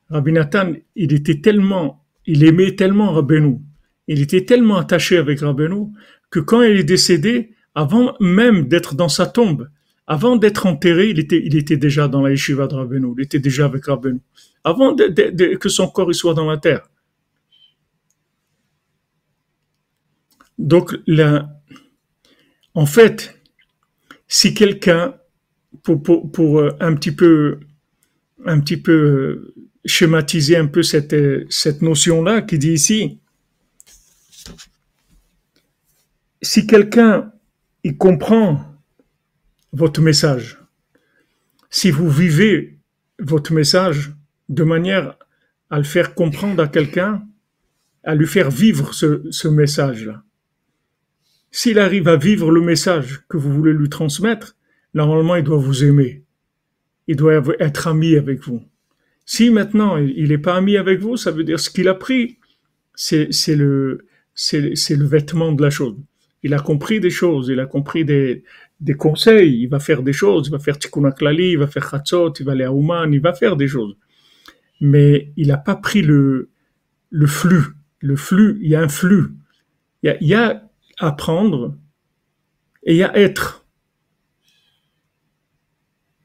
[0.10, 3.60] Rabbi Nathan, il était tellement, il aimait tellement Rabbeinu,
[4.08, 5.88] il était tellement attaché avec Rabbeinu,
[6.30, 9.70] que quand il est décédé, avant même d'être dans sa tombe,
[10.08, 13.86] avant d'être enterré, il était, déjà dans la yeshiva de Rabbeinu, il était déjà avec
[13.86, 14.20] Rabbeinu
[14.66, 16.90] avant que son corps soit dans la terre.
[20.58, 20.96] Donc,
[22.74, 23.40] en fait,
[24.28, 25.16] si quelqu'un,
[25.84, 27.60] pour, euh, un petit peu,
[28.46, 29.54] un petit peu
[29.86, 33.20] schématiser un peu cette, euh, cette notion-là qui dit ici,
[36.46, 37.32] si quelqu'un
[37.84, 38.62] il comprend
[39.74, 40.60] votre message,
[41.70, 42.80] si vous vivez
[43.20, 44.14] votre message,
[44.48, 45.18] de manière
[45.70, 47.26] à le faire comprendre à quelqu'un,
[48.04, 50.24] à lui faire vivre ce, message-là.
[51.52, 54.56] S'il arrive à vivre le message que vous voulez lui transmettre,
[54.93, 56.24] normalement, il doit vous aimer.
[57.08, 58.62] Il doit être ami avec vous.
[59.26, 62.38] Si maintenant il n'est pas ami avec vous, ça veut dire ce qu'il a pris,
[62.93, 65.98] c'est le, c'est le vêtement de la chose.
[66.46, 68.43] Il a compris des choses, il a compris des,
[68.80, 71.12] des conseils, il va faire des choses, il va faire tikkun
[71.54, 73.96] il va faire chatzot, il va aller à Ouman, il va faire des choses
[74.82, 76.50] mais il n'a pas pris le,
[77.10, 77.64] le flux.
[78.00, 79.34] Le flux, il y a un flux.
[80.04, 80.62] Il y a,
[81.00, 81.76] apprendre
[82.84, 83.66] et il y a être.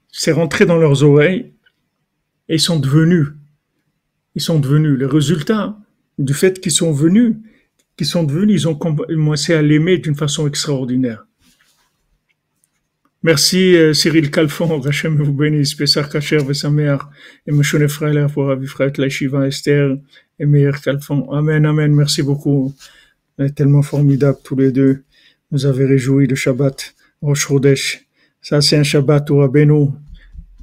[0.09, 1.55] C'est rentré dans leurs oreilles
[2.49, 3.29] et ils sont devenus.
[4.35, 4.99] Ils sont devenus.
[4.99, 5.77] Le résultat
[6.19, 7.37] du fait qu'ils sont venus,
[8.05, 11.27] sont devenus, ils ont commencé à l'aimer d'une façon extraordinaire.
[13.23, 16.97] Merci euh, Cyril Calfon, Hachem vous bénisse, Pessar Kacher Vesamer,
[17.47, 19.97] et Meshone Freiler pour Avifraet Laishiva Esther
[20.39, 21.31] et Meir Calfon.
[21.31, 22.75] Amen, Amen, merci beaucoup.
[23.55, 25.03] Tellement formidables tous les deux.
[25.51, 28.07] Vous avez réjoui le Shabbat, Rosh Chodesh.
[28.41, 29.89] Ça, c'est un Shabbat où Rabbeinu,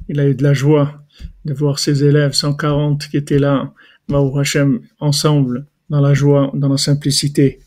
[0.09, 1.03] il a eu de la joie
[1.45, 3.71] de voir ses élèves, 140 qui étaient là,
[4.09, 7.59] Baou Hashem, ensemble, dans la joie, dans la simplicité.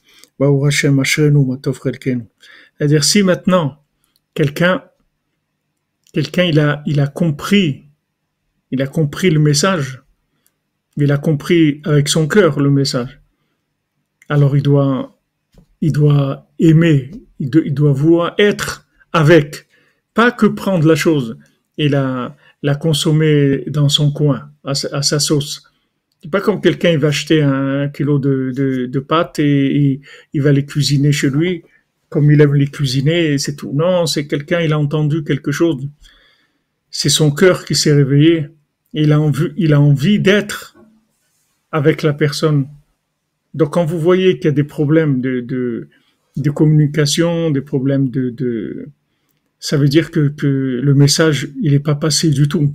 [2.79, 3.83] C'est-à-dire, si maintenant,
[4.35, 4.85] quelqu'un,
[6.12, 6.45] quelqu'un,
[6.87, 7.85] il a, compris,
[8.71, 10.03] il a compris le message,
[10.97, 13.21] il a compris avec son cœur le message.
[14.29, 15.16] Alors il doit,
[16.59, 19.66] aimer, il doit, vouloir être avec,
[20.14, 21.37] pas que prendre la chose
[21.79, 25.70] et la, la consommer dans son coin, à sa, sauce.
[26.23, 28.53] C'est pas comme quelqu'un il va acheter un kilo de,
[28.87, 30.01] de, pâtes et, et,
[30.35, 31.62] il va les cuisiner chez lui
[32.11, 33.73] comme il aime les cuisiner, c'est tout.
[33.73, 35.89] Non, c'est quelqu'un, il a entendu quelque chose.
[36.91, 38.49] C'est son cœur qui s'est réveillé.
[38.93, 40.77] Il a envie, il a envie d'être
[41.71, 42.66] avec la personne.
[43.55, 45.89] Donc, quand vous voyez qu'il y a des problèmes de, de,
[46.37, 48.89] de communication, des problèmes de, de,
[49.61, 52.75] ça veut dire que, que le message, il n'est pas passé du tout.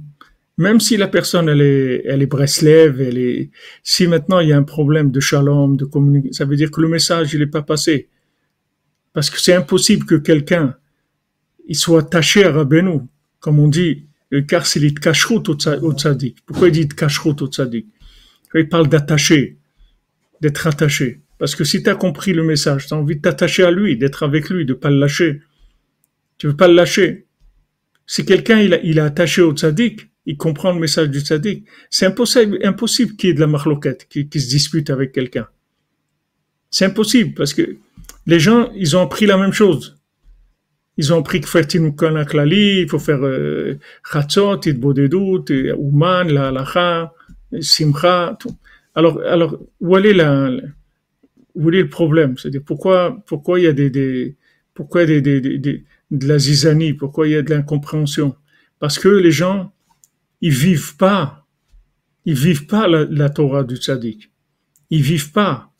[0.57, 3.49] Même si la personne, elle est, elle est Breslev, elle est,
[3.83, 6.79] si maintenant il y a un problème de shalom, de communication, ça veut dire que
[6.79, 8.07] le message, il n'est pas passé.
[9.11, 10.75] Parce que c'est impossible que quelqu'un
[11.67, 13.01] il soit attaché à Rabbeinu.
[13.39, 14.05] Comme on dit,
[14.47, 16.37] car c'est de kashrut au tzaddik.
[16.45, 17.87] Pourquoi il dit de kashrut au tzaddik
[18.53, 19.57] Il parle d'attacher,
[20.41, 21.21] d'être attaché.
[21.37, 23.97] Parce que si tu as compris le message, tu as envie de t'attacher à lui,
[23.97, 25.41] d'être avec lui, de pas le lâcher.
[26.37, 27.25] Tu veux pas le lâcher.
[28.07, 31.65] Si quelqu'un il, il est attaché au tzaddik, il comprend le message du tzaddik.
[31.89, 35.47] C'est impossible, impossible qu'il y ait de la marloquette, qu'il se dispute avec quelqu'un.
[36.71, 37.77] C'est impossible parce que
[38.25, 39.97] les gens, ils ont appris la même chose.
[40.97, 41.67] Ils ont appris que faire
[42.25, 43.77] Klali, il faut faire euh,
[44.09, 47.13] Chatzot, Idbodedut, Ouman, la Halacha,
[47.59, 48.37] Simcha.
[48.95, 50.13] Alors, alors, où est
[51.55, 54.35] voyez le problème, c'est-à-dire pourquoi, pourquoi il y a des,
[54.73, 58.35] pourquoi des, de la zizanie, pourquoi il y a de l'incompréhension?
[58.79, 59.71] Parce que les gens,
[60.41, 61.45] ils vivent pas,
[62.25, 64.31] ils vivent pas la, Torah du tzaddik.
[64.89, 65.71] Ils vivent pas.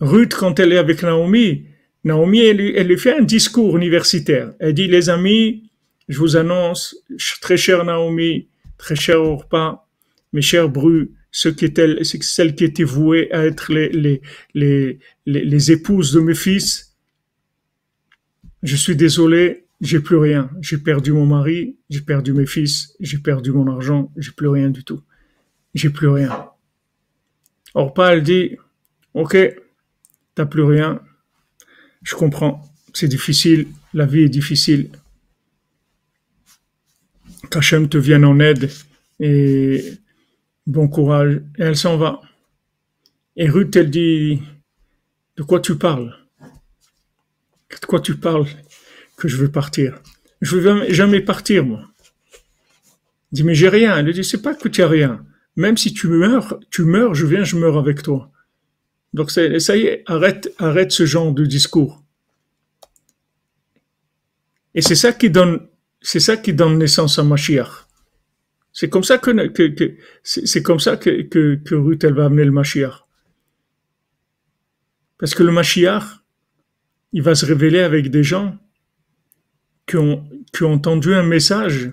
[0.00, 1.66] Ruth, quand elle est avec Naomi,
[2.04, 4.52] Naomi, elle, lui fait un discours universitaire.
[4.58, 5.70] Elle dit, les amis,
[6.08, 6.96] je vous annonce,
[7.40, 9.86] très cher Naomi, très cher Orpa,
[10.32, 14.22] mes chers Bru, ceux qui étaient, celles qui étaient vouées à être les, les,
[14.54, 16.96] les, les, les épouses de mes fils,
[18.62, 20.50] je suis désolé, j'ai plus rien.
[20.60, 24.70] J'ai perdu mon mari, j'ai perdu mes fils, j'ai perdu mon argent, j'ai plus rien
[24.70, 25.02] du tout.
[25.74, 26.50] J'ai plus rien.
[27.74, 28.56] Orpa, elle dit,
[29.14, 29.36] ok,
[30.34, 31.00] t'as plus rien,
[32.02, 32.62] je comprends,
[32.92, 34.90] c'est difficile, la vie est difficile.
[37.50, 38.70] Qu'Hachem te vienne en aide
[39.18, 39.98] et
[40.66, 41.42] bon courage.
[41.58, 42.20] Et elle s'en va.
[43.36, 44.42] Et Ruth, elle dit,
[45.36, 46.16] de quoi tu parles?
[46.40, 48.46] De quoi tu parles?
[49.28, 50.00] Je veux partir
[50.40, 51.82] Je veux jamais partir, moi.
[53.32, 53.96] Elle dit, mais j'ai rien.
[53.96, 55.24] Elle dit, c'est pas que tu as rien.
[55.56, 58.30] Même si tu meurs, tu meurs, je viens, je meurs avec toi.
[59.12, 59.42] Donc ça
[59.76, 62.02] y est, arrête, arrête ce genre de discours.
[64.74, 65.66] Et c'est ça qui donne,
[66.00, 67.86] c'est ça qui donne naissance à Mashiach.
[68.72, 72.44] C'est comme ça que, que, c'est comme ça que, que, que Ruth elle va amener
[72.44, 73.04] le Mashiach.
[75.18, 76.04] Parce que le Mashiach,
[77.12, 78.56] il va se révéler avec des gens
[79.90, 81.90] qui ont, entendu un message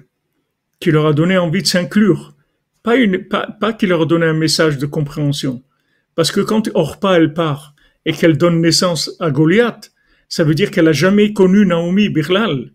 [0.80, 2.36] qui leur a donné envie de s'inclure.
[2.84, 2.96] Pas,
[3.60, 5.64] pas, qui leur a donné un message de compréhension.
[6.14, 7.74] Parce que quand Orpa, elle part
[8.06, 9.92] et qu'elle donne naissance à Goliath,
[10.30, 12.72] ça veut dire qu'elle a jamais connu Naomi Birlal.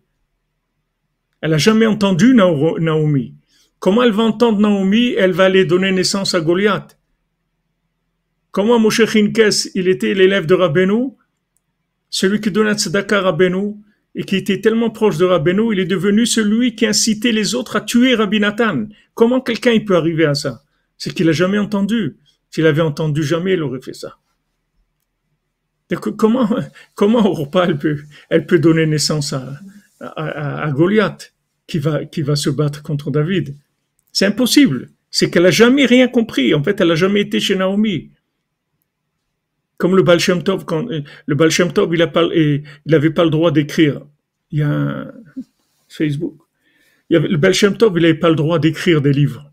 [1.41, 3.35] Elle a jamais entendu Naomi.
[3.79, 6.97] Comment elle va entendre Naomi Elle va aller donner naissance à Goliath.
[8.51, 11.11] Comment Moshe Chinkes, il était l'élève de Rabbeinu,
[12.09, 13.75] celui qui donnait tzedaka à Rabbeinu,
[14.15, 17.75] et qui était tellement proche de Rabbeinu, il est devenu celui qui incitait les autres
[17.75, 18.85] à tuer Rabbi Nathan.
[19.15, 20.61] Comment quelqu'un peut arriver à ça?
[20.97, 22.17] C'est qu'il a jamais entendu.
[22.51, 24.17] S'il avait entendu jamais, il aurait fait ça.
[26.17, 26.47] comment,
[26.95, 27.97] comment Orpa, elle peut,
[28.29, 29.59] elle peut donner naissance à,
[29.99, 31.33] à, Goliath
[31.65, 33.55] qui va, qui va se battre contre David?
[34.11, 34.91] C'est impossible.
[35.09, 36.53] C'est qu'elle a jamais rien compris.
[36.53, 38.11] En fait, elle a jamais été chez Naomi.
[39.77, 44.01] Comme le Baal Tov, quand, le Baal Tov, il n'avait pas le droit d'écrire.
[44.51, 45.11] Il y a un
[45.89, 46.37] Facebook.
[47.09, 49.51] Le Baal Tov, il n'avait pas le droit d'écrire des livres.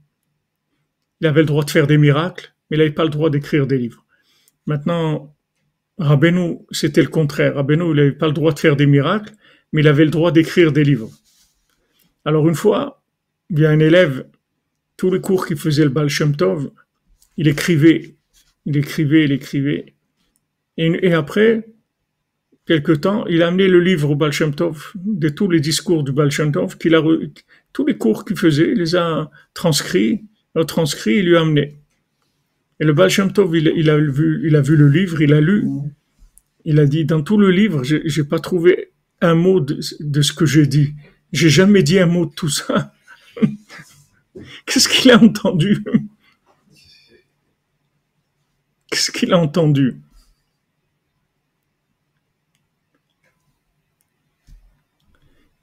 [1.20, 3.66] Il avait le droit de faire des miracles mais il n'avait pas le droit d'écrire
[3.66, 4.04] des livres.
[4.66, 5.34] Maintenant,
[5.98, 7.56] Rabbeinu, c'était le contraire.
[7.56, 9.34] Rabbeinu, il n'avait pas le droit de faire des miracles,
[9.72, 11.10] mais il avait le droit d'écrire des livres.
[12.24, 13.02] Alors une fois,
[13.50, 14.26] il y a un élève,
[14.96, 16.70] tous les cours qu'il faisait le Baal Shem Tov,
[17.36, 18.16] il écrivait,
[18.66, 19.94] il écrivait, il écrivait.
[20.76, 21.66] Et, après,
[22.66, 24.32] quelque temps, il a amené le livre au Baal
[24.94, 27.02] de tous les discours du Baal qu'il a,
[27.72, 31.80] tous les cours qu'il faisait, il les a transcrits, a transcrits, il lui a amené.
[32.80, 35.68] Et le Baal il, a vu, il a vu le livre, il a lu.
[36.64, 40.46] Il a dit, dans tout le livre, j'ai, pas trouvé un mot de, ce que
[40.46, 40.94] j'ai dit.
[41.32, 42.94] J'ai jamais dit un mot de tout ça.
[44.66, 45.84] Qu'est-ce qu'il a entendu?
[48.90, 50.00] Qu'est-ce qu'il a entendu?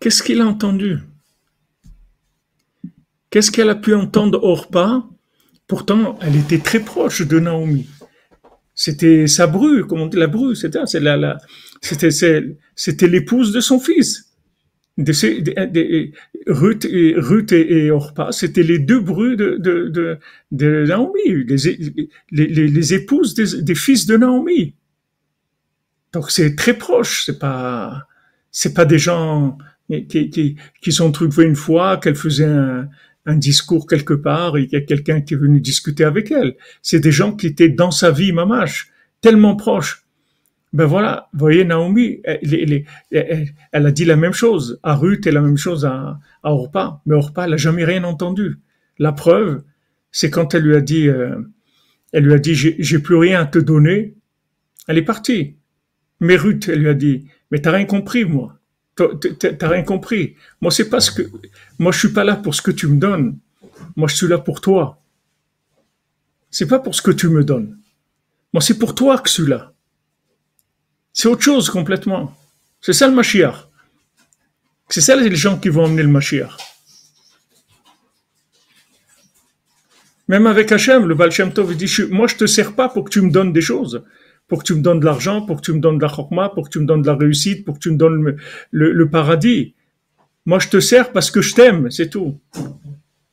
[0.08, 1.00] Qu'est-ce qu'il a entendu?
[3.30, 5.06] Qu'est-ce qu'elle a pu entendre hors pas?
[5.68, 7.90] Pourtant, elle était très proche de Naomi.
[8.74, 10.80] C'était sa bru, comment on la bru, c'était
[12.74, 14.32] c'était l'épouse de son fils.
[14.98, 17.54] Ruth et Ruth
[17.92, 20.20] Orpa, c'était les deux brus de,
[20.86, 21.46] Naomi,
[22.32, 24.74] les, épouses des, des, fils de Naomi.
[26.14, 28.08] Donc c'est très proche, c'est pas
[28.52, 29.58] c'est pas des gens
[29.90, 32.90] qui, qui, qui sont trouvés une fois qu'elle faisait un,
[33.28, 36.56] un discours quelque part et il y a quelqu'un qui est venu discuter avec elle.
[36.82, 38.90] C'est des gens qui étaient dans sa vie, mamache,
[39.22, 40.04] tellement proches.
[40.74, 42.86] Ben voilà, vous voyez, Naomi, elle,
[43.72, 47.16] a dit la même chose à Ruth et la même chose à, à Orpa, mais
[47.16, 48.58] Orpa, elle n'a jamais rien entendu.
[48.98, 49.64] La preuve,
[50.12, 51.38] c'est quand elle lui a dit, euh,
[52.12, 54.16] elle lui a dit, j'ai plus rien à te donner,
[54.88, 55.56] elle est partie.
[56.20, 58.57] Mais Ruth, elle lui a dit, mais t'as rien compris, moi.
[58.98, 60.36] T'as rien compris.
[60.60, 61.22] Moi, c'est parce que,
[61.78, 63.38] moi, je suis pas là pour ce que tu me donnes.
[63.96, 65.00] Moi, je suis là pour toi.
[66.50, 67.78] C'est pas pour ce que tu me donnes.
[68.54, 69.74] Moi, c'est pour toi que je suis là.
[71.14, 72.36] C'est autre chose complètement.
[72.82, 73.68] C'est ça le Mashiach.
[74.90, 76.58] C'est ça les gens qui vont emmener le Mashiach.
[80.28, 83.22] Même avec Hachem, le Baal Tov, dit, moi, je te sers pas pour que tu
[83.22, 84.04] me donnes des choses.
[84.48, 86.50] Pour que tu me donnes de l'argent, pour que tu me donnes de la chokma,
[86.50, 88.38] pour que tu me donnes de la réussite, pour que tu me donnes
[88.72, 89.76] le, paradis.
[90.46, 92.40] Moi, je te sers parce que je t'aime, c'est tout.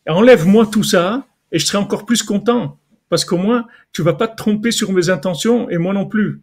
[0.09, 2.79] Enlève-moi tout ça et je serai encore plus content.
[3.09, 6.43] Parce qu'au moins, tu vas pas te tromper sur mes intentions et moi non plus.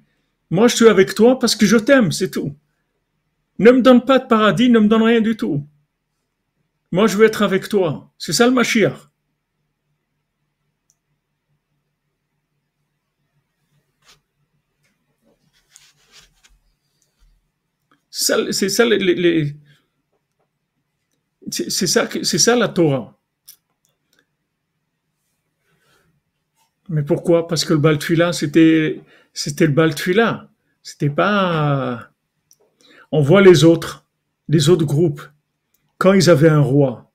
[0.50, 2.56] Moi, je suis avec toi parce que je t'aime, c'est tout.
[3.60, 5.68] Ne me donne pas de paradis, ne me donne rien du tout.
[6.94, 8.10] Moi, je veux être avec toi.
[8.18, 9.11] C'est ça le Mashiach.
[18.12, 18.70] C'est
[21.88, 23.18] ça, c'est ça, la Torah.
[26.90, 27.48] Mais pourquoi?
[27.48, 29.02] Parce que le Baltfila, c'était,
[29.34, 30.50] c'était le Baltfila.
[30.84, 32.10] C'était pas.
[33.12, 34.06] On voit les autres,
[34.50, 35.22] les autres groupes.
[35.98, 37.12] Quand ils avaient un roi,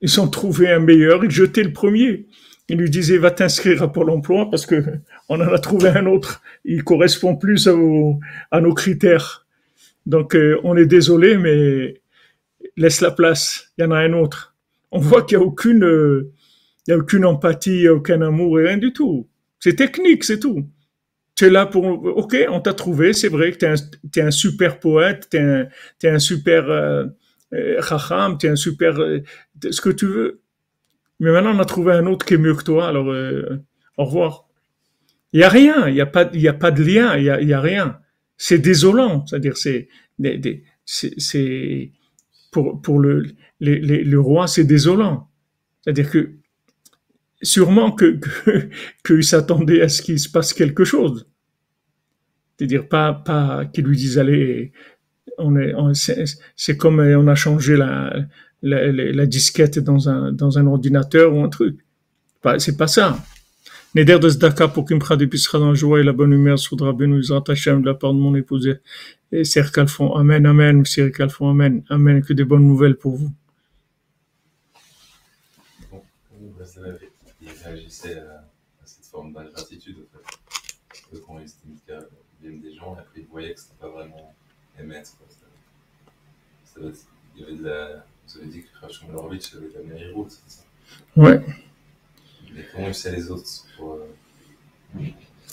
[0.00, 2.26] ils ont trouvé un meilleur, ils jetaient le premier.
[2.68, 4.82] Ils lui disaient va t'inscrire à Pôle Emploi parce que
[5.28, 6.42] on en a trouvé un autre.
[6.64, 9.45] Il correspond plus à, nos critères.
[10.06, 12.00] Donc euh, on est désolé, mais
[12.76, 13.72] laisse la place.
[13.76, 14.54] Il y en a un autre.
[14.92, 16.32] On voit qu'il n'y a aucune euh,
[16.86, 19.28] il n'y a aucune empathie, aucun amour, rien du tout.
[19.58, 20.68] C'est technique, c'est tout.
[21.34, 21.84] Tu es là pour...
[21.84, 26.18] Ok, on t'a trouvé, c'est vrai que tu es, un super poète, tu es, un
[26.18, 27.06] super euh,
[27.52, 27.80] euh
[28.38, 29.00] tu es un super...
[29.00, 29.22] Euh,
[29.68, 30.40] ce que tu veux.
[31.18, 33.12] Mais maintenant, on a trouvé un autre qui est mieux que toi, alors
[33.96, 34.46] au revoir.
[35.32, 37.30] Il n'y a rien, il n'y a, pas, y a pas de lien, il n'y
[37.30, 37.98] a, y a rien.
[38.36, 39.88] C'est désolant, c'est-à-dire c'est...
[40.86, 41.92] c'est
[42.52, 43.24] pour, le,
[43.60, 45.28] le roi, c'est désolant.
[45.82, 46.30] C'est-à-dire que
[47.42, 48.18] sûrement que
[49.06, 51.26] qu'il s'attendait à ce qu'il se passe quelque chose.
[52.56, 54.72] C'est-à-dire pas pas qu'il lui dise allez,
[56.56, 58.26] c'est comme on a changé la,
[58.62, 61.78] la, disquette dans un ordinateur ou un truc.
[62.58, 63.18] C'est pas ça.
[63.96, 66.92] Neder de Zdaka pour qu'il me sera dans la joie et la bonne humeur soudra
[66.92, 68.78] Benu Hashem de la part de mon épouse.
[69.32, 73.32] Et Sir Calfon, Amen, Amen, Sir Calfon, Amen, Amen, que des bonnes nouvelles pour vous.
[77.64, 78.44] réagissait à,
[78.84, 81.20] cette forme d'ingratitude, en fait.
[81.26, 81.46] quand il
[82.42, 84.34] qu'il des gens, et après il voyait que c'était pas vraiment
[84.78, 85.12] émettre.
[86.66, 86.80] Ça,
[87.34, 88.04] il y avait de la.
[88.28, 90.62] Vous avez dit que Rachel Lorvitch avait de la Mary c'est ça?
[91.16, 91.40] Ouais.
[93.80, 95.00] Euh...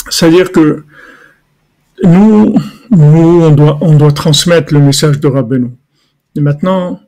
[0.09, 0.83] C'est-à-dire que
[2.03, 2.55] nous,
[2.91, 5.71] nous on, doit, transmettre le message de Rabbeinu.
[6.35, 7.01] Maintenant,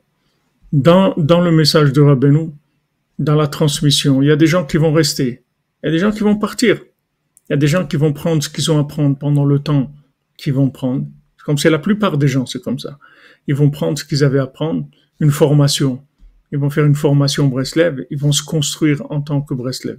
[0.72, 2.50] dans, dans le message de Rabbeinu,
[3.18, 4.22] dans la transmission.
[4.22, 5.44] Il y a des gens qui vont rester.
[5.82, 6.80] Il y a des gens qui vont partir.
[7.48, 9.58] Il y a des gens qui vont prendre ce qu'ils ont à prendre pendant le
[9.58, 9.92] temps
[10.36, 11.06] qu'ils vont prendre.
[11.44, 12.98] Comme c'est la plupart des gens, c'est comme ça.
[13.46, 14.86] Ils vont prendre ce qu'ils avaient à prendre,
[15.20, 16.04] une formation.
[16.52, 19.98] Ils vont faire une formation Breslev, ils vont se construire en tant que Breslev.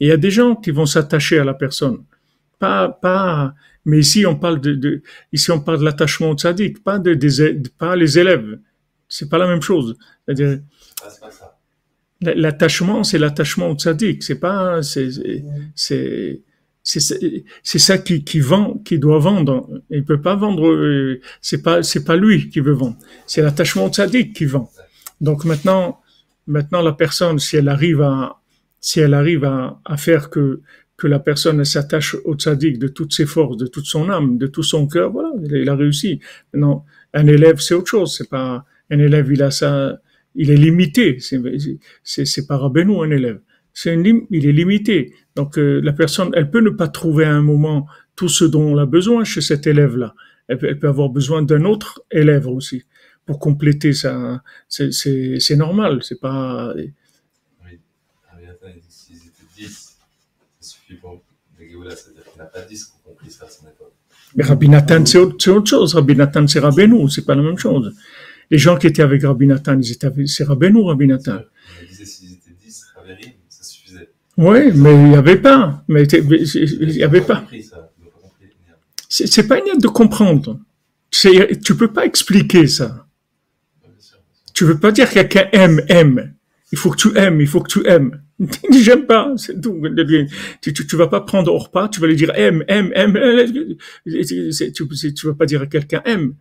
[0.00, 2.04] Et il y a des gens qui vont s'attacher à la personne.
[2.58, 3.54] Pas, pas,
[3.84, 5.02] mais ici on parle de, de
[5.32, 8.58] ici on parle de l'attachement au tzaddik, pas de, des, pas les élèves.
[9.08, 9.96] C'est pas la même chose.
[10.24, 10.60] C'est-à-dire,
[12.20, 14.22] L'attachement, c'est l'attachement au tzaddik.
[14.22, 15.10] C'est pas, c'est,
[15.74, 16.40] c'est,
[16.82, 19.68] c'est ça qui, qui vend, qui doit vendre.
[19.90, 20.68] Il peut pas vendre.
[20.68, 22.96] Euh, c'est pas, c'est pas lui qui veut vendre.
[23.26, 24.70] C'est l'attachement au tzaddik qui vend.
[25.20, 26.00] Donc maintenant,
[26.46, 28.40] maintenant la personne, si elle arrive à,
[28.80, 30.60] si elle arrive à, à faire que
[30.96, 34.46] que la personne s'attache au tzaddik de toutes ses forces, de toute son âme, de
[34.46, 36.20] tout son cœur, voilà, il a réussi.
[36.52, 38.16] Non, un élève, c'est autre chose.
[38.16, 39.98] C'est pas un élève, il a ça
[40.34, 41.18] il est limité.
[41.20, 43.40] C'est pas Rabbeinu un élève.
[43.72, 43.96] C'est
[44.30, 45.14] il est limité.
[45.36, 47.86] Donc euh, la personne, elle peut ne pas trouver à un moment
[48.16, 50.14] tout ce dont elle a besoin chez cet élève-là.
[50.46, 52.84] Elle, peut avoir besoin d'un autre élève aussi
[53.26, 54.42] pour compléter ça.
[54.68, 56.02] C'est normal.
[56.02, 56.72] C'est pas.
[56.74, 56.92] Oui.
[58.42, 58.80] Étaient
[59.56, 59.96] 10,
[60.60, 61.22] ça suffit pour
[61.56, 63.92] c'est-à-dire qu'il n'a pas 10 qui ont compris ça à son époque.
[64.36, 65.94] Mais Rabbi Nathan, c'est autre, autre, chose.
[65.94, 67.94] Rabbi Nathan, c'est Rabbeinu, c'est pas la même chose
[68.50, 71.40] les gens qui étaient avec Rabbi Nathan, ils étaient avec, c'est Rabbeinu, Rabbi Nathan.
[71.82, 74.10] Il disait s'ils étaient 10 Raverim, ça suffisait.
[74.36, 75.84] Oui, mais il n'y avait pas.
[75.88, 77.44] Mais il n'y avait pas.
[79.08, 80.58] C'est pas une aide de comprendre.
[81.10, 83.03] Tu peux pas expliquer ça.
[84.54, 86.34] Tu veux pas dire quelqu'un aime, aime.
[86.72, 88.22] Il faut que tu aimes, il faut que tu aimes.
[88.72, 89.80] J'aime pas, c'est tout.
[90.60, 93.18] Tu, tu, vas pas prendre au repas, tu vas lui dire aime, aime, aime.
[94.04, 96.34] Tu, tu vas pas dire à quelqu'un aime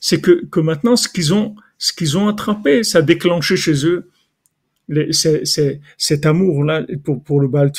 [0.00, 3.84] c'est que, que maintenant, ce qu'ils ont, ce qu'ils ont attrapé, ça a déclenché chez
[3.86, 4.08] eux
[5.98, 7.72] cet amour-là pour, pour le Baal.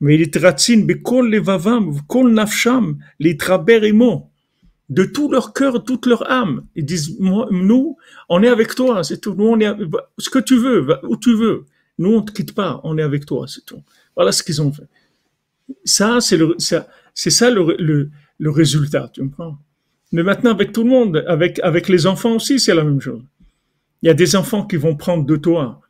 [0.00, 4.32] Mais il est kol levavam, kol nafsham, les traberimo,
[4.88, 6.64] de tout leur cœur, toute leur âme.
[6.74, 7.96] Ils disent, nous,
[8.28, 9.34] on est avec toi, c'est tout.
[9.34, 9.70] Nous, on est,
[10.18, 11.66] ce que tu veux, où tu veux.
[11.98, 13.82] Nous, on te quitte pas, on est avec toi, c'est tout.
[14.14, 14.88] Voilà ce qu'ils ont fait.
[15.84, 19.58] Ça, c'est le, ça, C'est ça le, le, le, résultat, tu comprends?
[20.12, 23.22] Mais maintenant, avec tout le monde, avec, avec les enfants aussi, c'est la même chose.
[24.02, 25.80] Il y a des enfants qui vont prendre de toi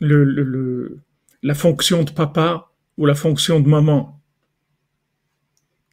[0.00, 0.98] le, le,
[1.42, 4.17] la fonction de papa ou la fonction de maman.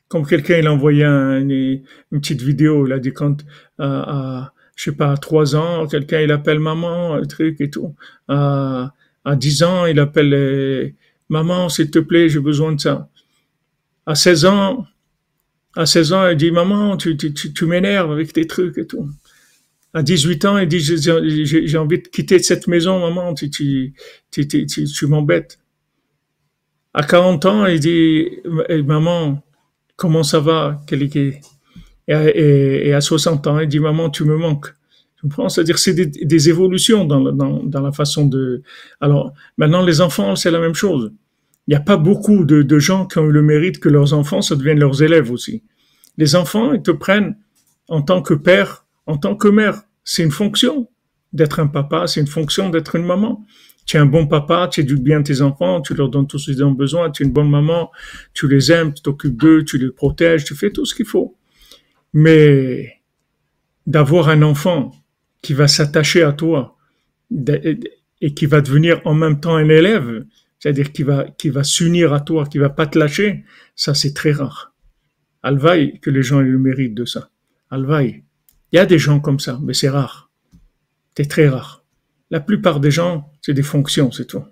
[0.08, 1.82] Comme quelqu'un, il a envoyé une,
[2.12, 3.38] petite vidéo, il a dit quand,
[3.80, 7.96] à, je sais pas, à 3 ans, quelqu'un, il appelle maman, un truc et tout.
[8.28, 8.94] À,
[9.24, 10.90] à 10 ans, il appelle euh,
[11.30, 13.10] maman, s'il te plaît, j'ai besoin de ça.
[14.06, 14.86] À 16 ans,
[15.76, 19.10] à 16 ans, il dit maman, tu, tu, tu, m'énerves avec tes trucs et tout.
[19.94, 23.94] À 18 ans, il dit j'ai envie de quitter cette maison, maman, tu, tu,
[24.30, 25.60] tu, tu, tu m'embêtes.
[26.94, 28.30] À 40 ans, il dit
[28.86, 29.44] maman,
[29.96, 31.40] comment ça va et,
[32.08, 34.74] et, et, à 60 ans, il dit maman, tu me manques.
[35.50, 38.62] C'est-à-dire c'est des, évolutions dans, dans, dans, la façon de.
[39.02, 41.12] Alors maintenant les enfants c'est la même chose.
[41.68, 44.14] Il n'y a pas beaucoup de, de, gens qui ont eu le mérite que leurs
[44.14, 45.64] enfants ça deviennent leurs élèves aussi.
[46.18, 47.38] Les enfants ils te prennent
[47.88, 49.82] en tant que père, en tant que mère.
[50.04, 50.90] C'est une fonction
[51.34, 53.44] d'être un papa, c'est une fonction d'être une maman.
[53.86, 56.52] Tu es un bon papa, tu éduques bien tes enfants, tu leur donnes tout ce
[56.52, 57.92] qu'ils ont besoin, tu es une bonne maman,
[58.34, 61.38] tu les aimes, tu t'occupes d'eux, tu les protèges, tu fais tout ce qu'il faut.
[62.14, 63.02] Mais
[63.86, 64.92] d'avoir un enfant
[65.42, 66.78] qui va s'attacher à toi
[68.22, 70.26] et qui va devenir en même temps un élève,
[70.58, 73.44] c'est-à-dire qui va, qui va s'unir à toi, qui va pas te lâcher,
[73.76, 74.74] ça c'est très rare.
[75.44, 77.30] Alvaï, que les gens aient le mérite de ça.
[77.70, 78.24] Alvaï.
[78.72, 80.32] Il y a des gens comme ça, mais c'est rare.
[81.16, 81.85] C'est très rare.
[82.36, 84.44] La plupart des gens, c'est des fonctions, c'est tout.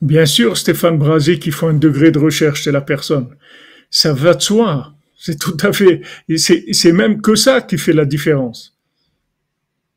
[0.00, 3.34] Bien sûr, Stéphane Brasier, qui faut un degré de recherche chez la personne.
[3.90, 4.94] Ça va de soi.
[5.18, 6.02] C'est tout à fait,
[6.36, 8.75] c'est même que ça qui fait la différence.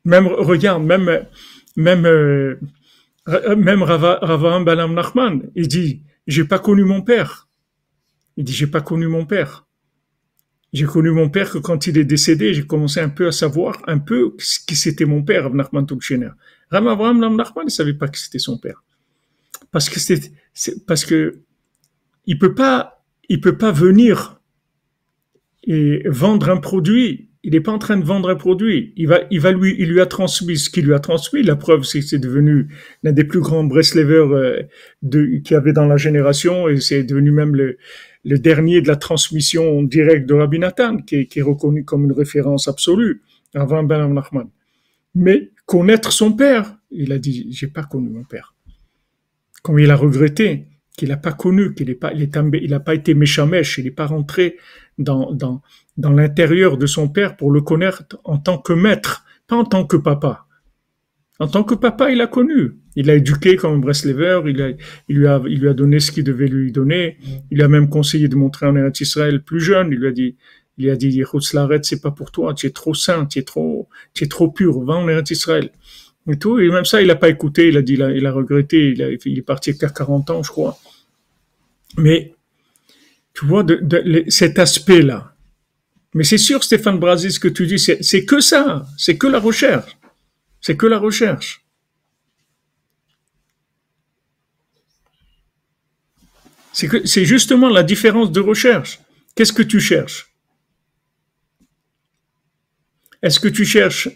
[0.04, 1.26] Même, regarde, même,
[1.76, 2.56] même, euh,
[3.56, 7.48] même Rava, Balam Nachman, il dit, j'ai pas connu mon père.
[8.36, 9.66] Il dit, j'ai pas connu mon père.
[10.72, 13.82] J'ai connu mon père que quand il est décédé, j'ai commencé un peu à savoir
[13.86, 14.36] un peu
[14.66, 16.30] qui c'était mon père, Nachman Tubchener.
[16.70, 18.82] Ram Avraham Nachman, ne savait pas qui c'était son père
[19.70, 20.32] parce que c'est
[20.86, 21.42] parce que
[22.26, 24.40] il peut pas il peut pas venir
[25.64, 27.29] et vendre un produit.
[27.42, 28.92] Il n'est pas en train de vendre un produit.
[28.96, 31.42] Il va, il va lui, il lui a transmis ce qu'il lui a transmis.
[31.42, 32.68] La preuve, c'est que c'est devenu
[33.02, 34.60] l'un des plus grands Breslevers euh,
[35.02, 37.78] de, qu'il y avait dans la génération et c'est devenu même le,
[38.24, 42.04] le dernier de la transmission directe de Rabbi Nathan, qui est, qui est reconnu comme
[42.04, 43.22] une référence absolue
[43.54, 44.48] avant Ben Nachman.
[45.14, 48.54] Mais connaître son père, il a dit, j'ai pas connu mon père
[49.62, 50.66] comme il a regretté
[51.00, 52.28] qu'il n'a pas connu, qu'il n'a pas, il
[52.62, 54.58] il pas été méchamèche, il n'est pas rentré
[54.98, 55.62] dans, dans,
[56.12, 59.96] l'intérieur de son père pour le connaître en tant que maître, pas en tant que
[59.96, 60.46] papa.
[61.38, 62.72] En tant que papa, il a connu.
[62.96, 64.68] Il l'a éduqué comme Breslever, il, a,
[65.08, 67.16] il, lui a, il lui a donné ce qu'il devait lui donner.
[67.50, 69.88] Il lui a même conseillé de montrer en Eretz Israël plus jeune.
[69.90, 70.36] Il lui a dit,
[70.76, 71.22] il a dit,
[71.82, 74.96] c'est pas pour toi, tu es trop saint, tu es trop, tu trop pur, va
[74.96, 75.70] en Eretz Israël
[76.28, 76.58] et tout.
[76.58, 79.38] Et même ça, il n'a pas écouté, il a dit, il a, regretté, il, il,
[79.38, 80.78] est parti qu'à 40 ans, je crois.
[81.96, 82.34] Mais,
[83.34, 83.64] tu vois,
[84.28, 85.34] cet aspect-là.
[86.14, 89.38] Mais c'est sûr, Stéphane Brasis, ce que tu dis, c'est que ça, c'est que la
[89.38, 89.96] recherche.
[90.60, 91.64] C'est que la recherche.
[96.72, 99.00] C'est justement la différence de recherche.
[99.34, 100.34] Qu'est-ce que tu cherches?
[103.22, 104.08] Est-ce que tu cherches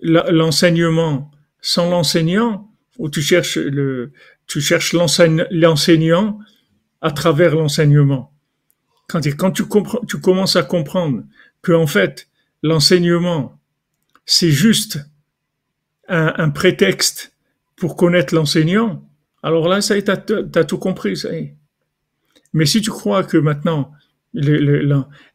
[0.00, 4.12] l'enseignement sans l'enseignant, ou tu cherches le,
[4.46, 6.38] tu cherches l'enseignant
[7.00, 8.32] à travers l'enseignement.
[9.08, 11.24] Quand, quand tu comprends, tu commences à comprendre
[11.62, 12.28] que en fait
[12.62, 13.58] l'enseignement
[14.26, 15.00] c'est juste
[16.08, 17.34] un, prétexte
[17.76, 19.06] pour connaître l'enseignant,
[19.42, 21.56] alors là ça y est, t'as, as tout compris, ça y est.
[22.54, 23.92] Mais si tu crois que maintenant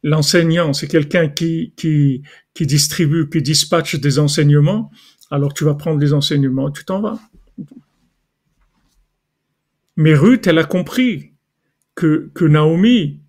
[0.04, 4.92] l'enseignant c'est quelqu'un qui, qui qui distribue, qui dispatche des enseignements,
[5.32, 7.20] alors tu vas prendre les enseignements, tu t'en vas.
[9.96, 11.33] Mais Ruth, elle a compris
[11.96, 13.22] que, que Naomi,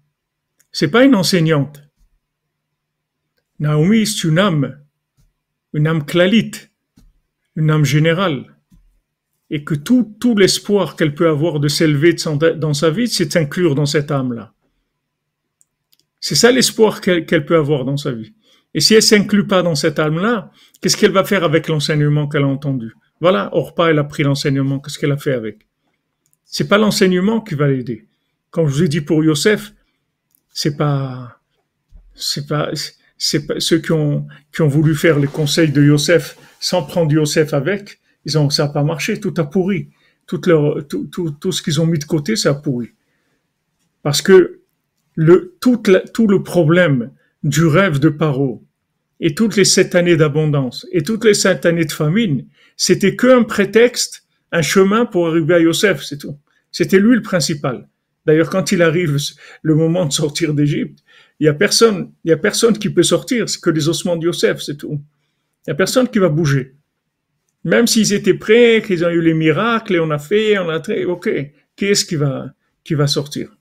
[0.72, 1.82] c'est pas une enseignante.
[3.58, 4.78] Naomi, c'est une âme,
[5.72, 6.72] une âme clalite,
[7.56, 8.56] une âme générale.
[9.50, 12.14] Et que tout, tout l'espoir qu'elle peut avoir de s'élever
[12.56, 14.54] dans sa vie, c'est d'inclure dans cette âme-là.
[16.18, 18.34] C'est ça l'espoir qu'elle peut avoir dans sa vie.
[18.72, 20.50] Et si elle s'inclut pas dans cette âme-là,
[20.80, 22.94] qu'est-ce qu'elle va faire avec l'enseignement qu'elle a entendu?
[23.20, 25.68] Voilà, Orpa, elle a pris l'enseignement, qu'est-ce qu'elle a fait avec?
[26.44, 28.08] C'est pas l'enseignement qui va l'aider.
[28.55, 29.74] Comme je vous ai dit pour Yosef,
[30.52, 31.40] c'est pas,
[32.14, 32.70] c'est pas,
[33.18, 37.11] c'est pas ceux qui ont qui ont voulu faire les conseils de Yosef sans prendre
[37.11, 39.88] Yosef avec, ils ont ça n'a pas marché, tout a pourri,
[40.28, 42.90] tout leur tout, tout, tout ce qu'ils ont mis de côté, ça a pourri.
[44.05, 44.61] Parce que
[45.16, 45.82] le tout,
[46.12, 47.11] tout le problème
[47.42, 48.64] du rêve de Paro
[49.18, 52.46] et toutes les sept années d'abondance et toutes les sept années de famine,
[52.76, 56.38] c'était qu'un prétexte, un chemin pour arriver à Yosef, c'est tout.
[56.70, 57.88] C'était lui le principal.
[58.26, 59.18] D'ailleurs, quand il arrive
[59.62, 61.00] le moment de sortir d'Égypte,
[61.40, 64.16] il y a personne, il y a personne qui peut sortir, c'est que les ossements
[64.16, 65.00] de Yosef, c'est tout.
[65.66, 66.74] Il y a personne qui va bouger.
[67.64, 70.82] Même s'ils étaient prêts, qu'ils ont eu les miracles, et on a fait, on a
[70.82, 71.30] fait, ok,
[71.76, 72.52] qui est-ce qui va,
[72.82, 73.56] qui va sortir?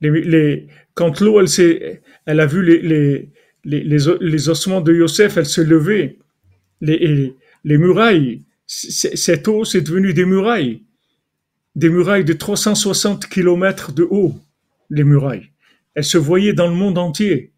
[0.00, 3.30] Les, quand l'eau, elle, a vu les, les,
[3.64, 6.18] les, les, ossements de Yosef, elle se levait.
[6.80, 10.82] Les, les murailles, cette eau, c'est devenu des murailles.
[11.74, 14.34] Des murailles de 360 kilomètres de haut,
[14.90, 15.50] les murailles.
[15.94, 17.52] Elles se voyaient dans le monde entier.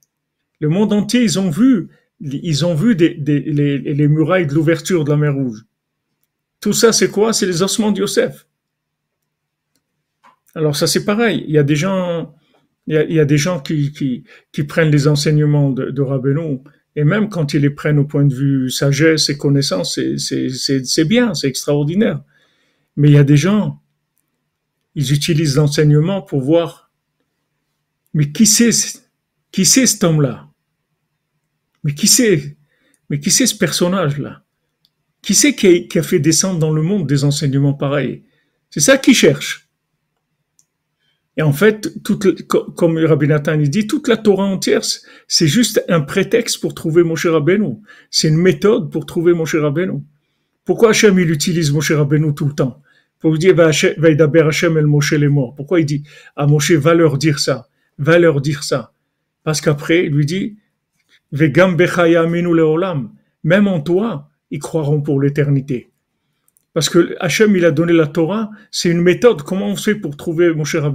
[0.60, 1.88] Le monde entier, ils ont vu,
[2.20, 5.64] ils ont vu les, les murailles de l'ouverture de la mer Rouge.
[6.60, 7.32] Tout ça, c'est quoi?
[7.32, 8.46] C'est les ossements de Yosef.
[10.54, 11.44] Alors ça, c'est pareil.
[11.48, 12.34] Il y a des gens,
[12.86, 14.24] il y a, des gens qui,
[14.68, 16.02] prennent les enseignements de, de
[16.96, 21.34] et même quand ils les prennent au point de vue sagesse et connaissance, c'est bien,
[21.34, 22.22] c'est extraordinaire.
[22.96, 23.80] Mais il y a des gens,
[24.94, 26.90] ils utilisent l'enseignement pour voir,
[28.12, 28.70] mais qui c'est,
[29.52, 30.48] qui c'est cet homme-là?
[31.84, 32.56] Mais qui c'est,
[33.08, 34.42] mais qui c'est ce personnage-là?
[35.22, 38.24] Qui c'est qui qui a fait descendre dans le monde des enseignements pareils?
[38.68, 39.69] C'est ça qu'ils cherchent.
[41.36, 44.82] Et en fait, toute, comme Rabbi Nathan dit, toute la Torah entière,
[45.28, 47.76] c'est juste un prétexte pour trouver Moshe Rabbeinu.
[48.10, 50.02] C'est une méthode pour trouver Moshe Rabbeinu.
[50.64, 52.82] Pourquoi Hachem, il utilise Moshe Rabbeinu tout le temps?
[53.20, 55.54] Pour dire, va Hachem el Moshe les morts.
[55.54, 56.02] Pourquoi il dit,
[56.36, 57.68] à Moshe, va leur dire ça,
[57.98, 58.92] va leur dire ça?
[59.44, 60.58] Parce qu'après, il lui dit,
[61.32, 63.12] Vegam aminu leolam.
[63.44, 65.90] Même en toi, ils croiront pour l'éternité.
[66.72, 69.42] Parce que Hachem, il a donné la Torah, c'est une méthode.
[69.42, 70.90] Comment on fait pour trouver mon cher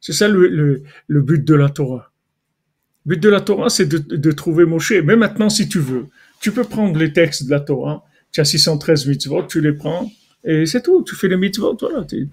[0.00, 2.12] C'est ça le, le, but de la Torah.
[3.04, 4.92] Le but de la Torah, c'est de, de, trouver Moshe.
[5.04, 6.06] Mais maintenant, si tu veux,
[6.40, 8.04] tu peux prendre les textes de la Torah.
[8.30, 10.10] Tu as 613 mitzvot, tu les prends.
[10.44, 12.04] Et c'est tout, tu fais les mitzvot, voilà.
[12.04, 12.28] Tu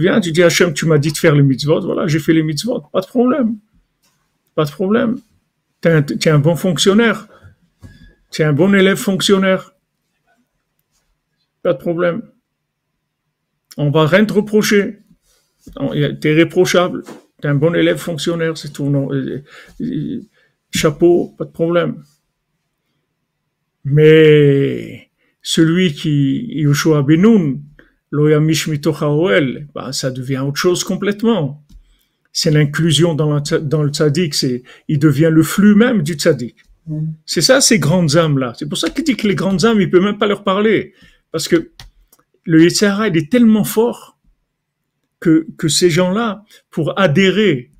[0.00, 2.42] viens, tu dis Hachem, tu m'as dit de faire les mitzvot, voilà, j'ai fait les
[2.42, 3.56] mitzvot, pas de problème.
[4.54, 5.18] Pas de problème.
[5.82, 7.28] Tu es, un bon fonctionnaire.
[8.30, 9.74] Tu es un bon élève fonctionnaire.
[11.62, 12.22] Pas de problème.
[13.82, 14.98] On va rien te reprocher.
[16.20, 17.02] T'es réprochable.
[17.40, 18.90] T'es un bon élève fonctionnaire, c'est tout.
[18.90, 19.08] Non.
[20.70, 22.04] Chapeau, pas de problème.
[23.86, 25.08] Mais
[25.40, 27.62] celui qui, Yoshua Benoun,
[28.10, 31.64] Loyamish Mitochaoel, bah, ça devient autre chose complètement.
[32.32, 36.56] C'est l'inclusion dans, le, dans le tzaddik, c'est, il devient le flux même du tzaddik.
[36.86, 37.12] Mm.
[37.24, 38.52] C'est ça, ces grandes âmes-là.
[38.58, 40.92] C'est pour ça qu'il dit que les grandes âmes, il peut même pas leur parler.
[41.32, 41.70] Parce que
[42.50, 44.18] le Yetzirah, est tellement fort
[45.20, 47.70] que, que ces gens-là, pour adhérer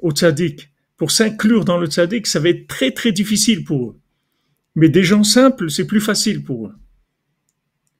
[0.00, 3.98] au tzaddik, pour s'inclure dans le tzaddik, ça va être très très difficile pour eux.
[4.74, 6.74] Mais des gens simples, c'est plus facile pour eux.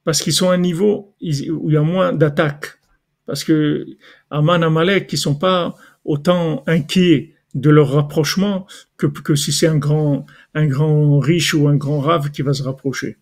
[0.04, 2.78] Parce qu'ils sont à un niveau où il y a moins d'attaques.
[3.24, 3.86] Parce que
[4.28, 8.66] Aman Amalek, ils sont pas autant inquiets de leur rapprochement
[8.98, 12.52] que, que si c'est un grand, un grand riche ou un grand rave qui va
[12.52, 13.16] se rapprocher.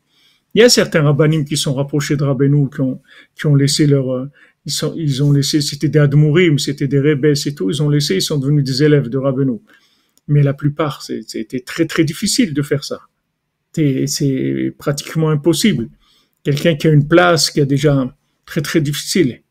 [0.54, 3.00] Il y a certains rabbinim qui sont rapprochés de Rabbeinu, qui ont,
[3.36, 4.26] qui ont laissé leur, euh,
[4.66, 7.88] ils, sont, ils ont laissé, c'était des admourim, c'était des rebelles et tout, ils ont
[7.88, 9.58] laissé, ils sont devenus des élèves de Rabbeinu.
[10.28, 13.00] Mais la plupart, c'était très très difficile de faire ça.
[13.74, 15.88] C'est pratiquement impossible.
[16.42, 18.12] Quelqu'un qui a une place, qui a déjà
[18.44, 19.42] très très difficile.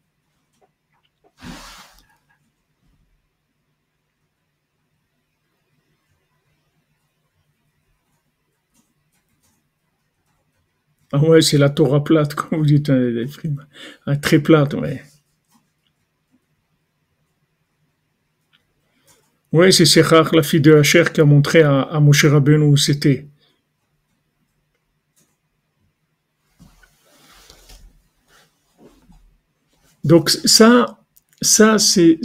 [11.11, 15.03] Ah ouais, c'est la Torah plate, comme vous dites, hein, très plate, ouais.
[19.51, 22.77] Oui, c'est Sechach, la fille de Hacher, qui a montré à, à Moshe Rabbeinu où
[22.77, 23.27] c'était.
[30.03, 30.99] Donc ça,
[31.41, 32.19] ça c'est,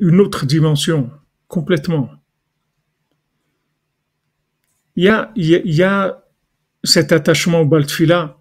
[0.00, 1.10] une autre dimension,
[1.48, 2.10] complètement.
[4.94, 6.21] Il y a
[6.84, 8.38] cet attachement au Baltfila,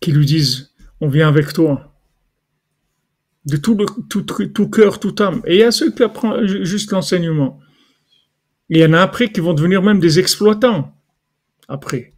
[0.00, 1.96] qui lui disent on vient avec toi,
[3.44, 5.40] de tout, le, tout, tout cœur, toute âme.
[5.46, 7.60] Et il y a ceux qui apprennent juste l'enseignement.
[8.68, 10.92] il y en a après qui vont devenir même des exploitants.
[11.68, 12.14] Après.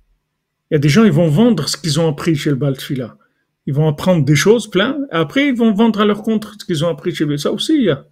[0.71, 3.19] Il y a des gens, ils vont vendre ce qu'ils ont appris chez le Baltfila.
[3.67, 4.99] Ils vont apprendre des choses plein.
[5.11, 7.37] Après, ils vont vendre à leur compte ce qu'ils ont appris chez eux.
[7.37, 8.07] Ça aussi, il y a.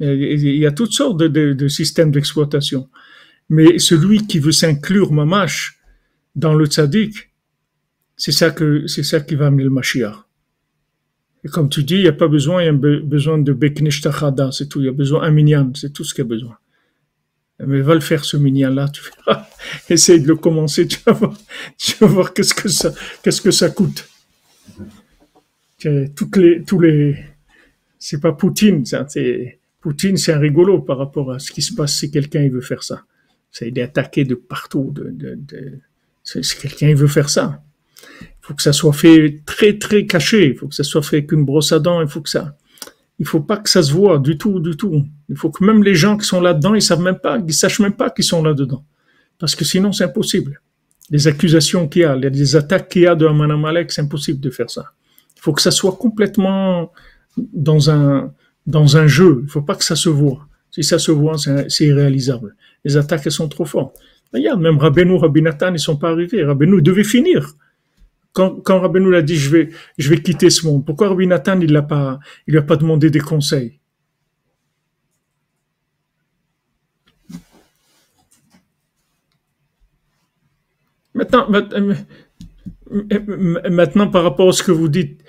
[0.00, 2.90] Il y a toutes sortes de, de, de systèmes d'exploitation.
[3.48, 5.73] Mais celui qui veut s'inclure mamash
[6.34, 7.30] dans le tzaddik,
[8.16, 10.16] c'est ça que c'est ça qui va amener le Mashiach.
[11.44, 14.50] Et comme tu dis, il n'y a pas besoin, il y a besoin de Beknishtachada,
[14.50, 14.80] c'est tout.
[14.80, 16.56] Il y a besoin d'un minyan, c'est tout ce qu'il y a besoin.
[17.60, 19.46] Mais va le faire ce minyan-là, tu verras.
[19.90, 21.36] Essaye de le commencer, tu vas voir,
[21.78, 24.08] tu vas voir qu'est-ce que ça, qu'est-ce que ça coûte.
[26.16, 27.18] Toutes les, tous les,
[27.98, 31.74] c'est pas Poutine, ça, c'est, Poutine, c'est un rigolo par rapport à ce qui se
[31.74, 33.04] passe si quelqu'un il veut faire ça.
[33.50, 34.90] C'est il est attaqué de partout.
[34.92, 35.78] De, de, de
[36.24, 37.62] si quelqu'un veut faire ça,
[38.20, 40.48] il faut que ça soit fait très très caché.
[40.48, 42.02] Il faut que ça soit fait avec une brosse à dents.
[42.02, 42.56] Il faut que ça,
[43.18, 45.04] il faut pas que ça se voit du tout, du tout.
[45.28, 47.80] Il faut que même les gens qui sont là-dedans, ils savent même pas, ils sachent
[47.80, 48.84] même pas qu'ils sont là-dedans,
[49.38, 50.60] parce que sinon c'est impossible.
[51.10, 54.40] Les accusations qu'il y a, les attaques qu'il y a de Aman Amalek, c'est impossible
[54.40, 54.92] de faire ça.
[55.36, 56.92] Il faut que ça soit complètement
[57.36, 58.32] dans un
[58.66, 59.40] dans un jeu.
[59.44, 60.46] Il faut pas que ça se voit.
[60.70, 62.56] Si ça se voit, c'est irréalisable.
[62.84, 63.96] Les attaques, elles sont trop fortes.
[64.32, 66.42] Regarde, même Rabbeinu, Rabbi Nathan, ils sont pas arrivés.
[66.44, 67.54] Rabbeinu devait finir.
[68.32, 69.68] Quand, quand Rabbeinu l'a dit, je vais,
[70.22, 70.84] quitter ce monde.
[70.84, 73.78] Pourquoi Rabbi Nathan, pas, lui a pas demandé des conseils?
[83.70, 85.22] Maintenant, par rapport à ce que vous dites,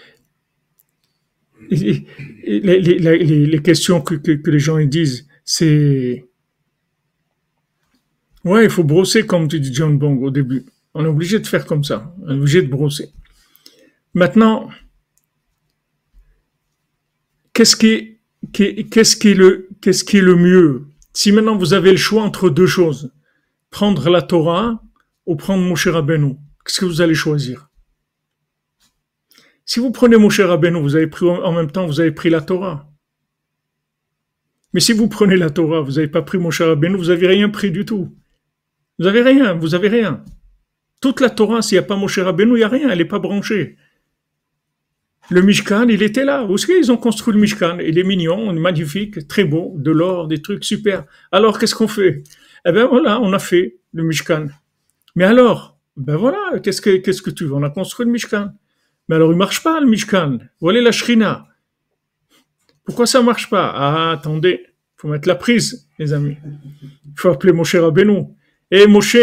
[1.70, 4.16] les, questions que,
[4.50, 6.26] les gens disent, c'est
[8.46, 10.66] ouais, il faut brosser comme tu dis John Bong au début.
[10.94, 13.10] On est obligé de faire comme ça, on est obligé de brosser.
[14.14, 14.70] Maintenant,
[17.52, 18.20] qu'est-ce qui,
[18.54, 20.88] qu'est-ce qui est le, qu'est-ce qui est le mieux?
[21.14, 23.12] Si maintenant vous avez le choix entre deux choses,
[23.72, 24.82] prendre la Torah
[25.26, 27.70] ou prendre Moshe Rabbeinu, qu'est-ce que vous allez choisir?
[29.66, 32.40] Si vous prenez Moshe Rabbeinu, vous avez pris en même temps, vous avez pris la
[32.40, 32.90] Torah.
[34.74, 37.50] Mais si vous prenez la Torah, vous n'avez pas pris Moshe Rabbeinu, vous n'avez rien
[37.50, 38.14] pris du tout.
[39.00, 40.24] Vous avez rien, vous avez rien.
[41.02, 43.06] Toute la Torah, s'il n'y a pas Moshe Rabbeinu, il n'y a rien, elle n'est
[43.06, 43.78] pas branchée.
[45.30, 46.46] Le Mishkan, il était là.
[46.46, 50.28] Où est-ce qu'ils ont construit le Mishkan Il est mignon, magnifique, très beau, de l'or,
[50.28, 51.04] des trucs super.
[51.32, 52.24] Alors, qu'est-ce qu'on fait?
[52.66, 54.48] Eh bien, voilà, on a fait le Mishkan.
[55.16, 57.54] Mais alors, ben voilà, qu'est-ce que, tu veux?
[57.54, 58.52] On a construit le Mishkan.
[59.10, 60.40] Mais alors, il marche pas, le Mishkan.
[60.60, 61.48] Voilà la Shrina.
[62.84, 63.72] Pourquoi ça marche pas?
[63.76, 64.64] Ah, attendez,
[64.96, 66.38] faut mettre la prise, les amis.
[67.06, 68.26] Il faut appeler Moshe Rabbeinu.
[68.72, 69.18] Eh, Moshe,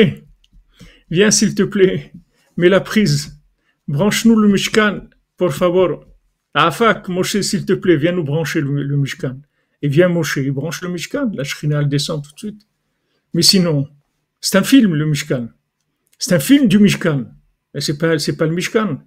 [1.10, 2.12] viens s'il te plaît,
[2.56, 3.40] mets la prise.
[3.88, 6.04] Branche-nous le Mishkan, por favor.
[6.54, 9.40] Afak, Moshe, s'il te plaît, viens nous brancher le, Mishkan.
[9.82, 11.30] Et viens Moshe, il branche le Mishkan.
[11.34, 12.66] La Shrina, descend tout de suite.
[13.34, 13.88] Mais sinon,
[14.40, 15.48] c'est un film, le Mishkan.
[16.18, 17.24] C'est un film du Mishkan.
[17.74, 18.98] Mais c'est pas, c'est pas le Mishkan.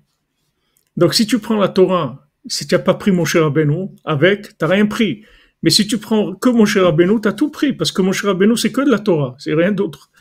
[0.97, 4.67] Donc, si tu prends la Torah, si tu n'as pas pris Moshe Rabbeinu avec, t'as
[4.67, 5.23] rien pris.
[5.63, 7.71] Mais si tu prends que Moshe Rabbeinu, t'as tout pris.
[7.71, 9.35] Parce que Moshe Rabbeinu, c'est que de la Torah.
[9.39, 10.11] C'est rien d'autre.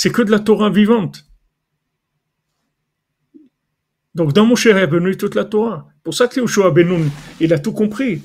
[0.00, 1.24] C'est que de la Torah vivante.
[4.14, 5.88] Donc, dans Moshe Rabbeinu, toute la Torah.
[6.04, 8.22] Pour ça que Yoshua Benoun, il a tout compris.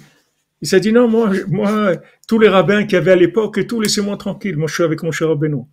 [0.61, 1.93] Il s'est dit, non, moi, moi,
[2.28, 4.55] tous les rabbins qu'il y avait à l'époque et tout, laissez-moi tranquille.
[4.55, 5.63] Moi, je suis avec Moshe Rabbeinu.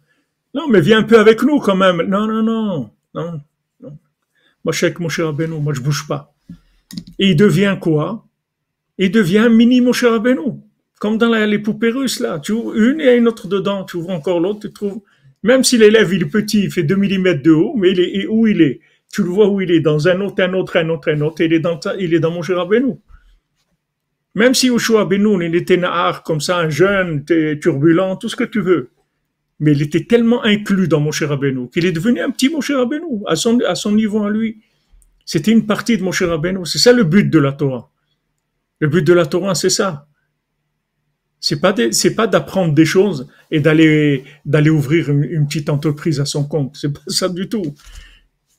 [0.55, 2.01] Non, mais viens un peu avec nous quand même.
[2.01, 2.90] Non, non, non.
[3.12, 3.40] Non,
[3.82, 3.98] non.
[4.64, 5.61] Moi, je suis avec Moshe Rabbeinu.
[5.61, 6.34] Moi, je bouge pas.
[7.18, 8.26] Et il devient quoi?
[8.96, 10.62] Il devient mini Moshe Rabbeinu.
[10.98, 12.38] Comme dans les poupées russes, là.
[12.38, 13.84] Tu ouvres une et une autre dedans.
[13.84, 15.03] Tu ouvres encore l'autre, tu trouves.
[15.43, 18.26] Même si l'élève, il est petit, il fait 2 mm de haut, mais il est,
[18.26, 18.80] où il est?
[19.12, 21.43] Tu le vois où il est, dans un autre, un autre, un autre, un autre,
[21.43, 22.95] il est dans, il est dans Rabbeinu.
[24.34, 27.24] Même si Yoshua Benoun, il était nahar, comme ça, un jeune,
[27.61, 28.91] turbulent, tout ce que tu veux.
[29.59, 33.22] Mais il était tellement inclus dans Moshe Rabbeinu qu'il est devenu un petit Moshe Rabbeinu,
[33.26, 34.62] à son, à niveau à lui.
[35.24, 36.64] C'était une partie de Moshe Rabbeinu.
[36.64, 37.91] C'est ça le but de la Torah.
[38.78, 40.07] Le but de la Torah, c'est ça.
[41.41, 46.26] C'est pas c'est pas d'apprendre des choses et d'aller d'aller ouvrir une, petite entreprise à
[46.26, 46.76] son compte.
[46.76, 47.74] C'est pas ça du tout.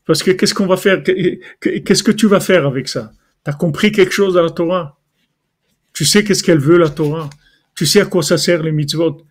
[0.05, 1.03] Parce que qu'est-ce qu'on va faire?
[1.03, 3.13] Qu'est-ce que tu vas faire avec ça?
[3.43, 4.97] T'as compris quelque chose à la Torah?
[5.93, 7.29] Tu sais qu'est-ce qu'elle veut la Torah?
[7.75, 9.21] Tu sais à quoi ça sert les mitzvot?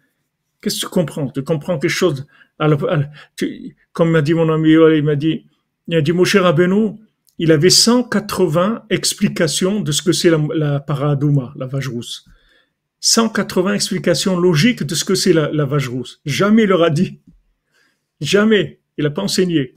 [0.60, 1.28] Qu'est-ce que tu comprends?
[1.30, 2.26] Tu comprends quelque chose
[3.92, 5.44] Comme m'a dit mon ami, il m'a dit,
[5.88, 6.92] il a dit Moshe Rabbeinu,
[7.38, 12.26] il avait 180 explications de ce que c'est la, la paradouma, la vache rousse.
[13.00, 16.20] 180 explications logiques de ce que c'est la, vache rousse.
[16.24, 17.20] Jamais il leur a dit.
[18.20, 18.80] Jamais.
[18.98, 19.74] Il n'a pas enseigné.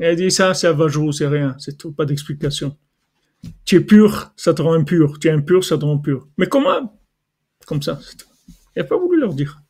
[0.00, 2.76] Il a dit ça, c'est la vache rousse, c'est rien, c'est tout, pas d'explication.
[3.64, 5.18] Tu es pur, ça te rend impur.
[5.18, 6.28] Tu es impur, ça te rend pur.
[6.38, 6.98] Mais comment?
[7.66, 8.00] Comme ça.
[8.74, 9.60] Il n'a pas voulu leur dire.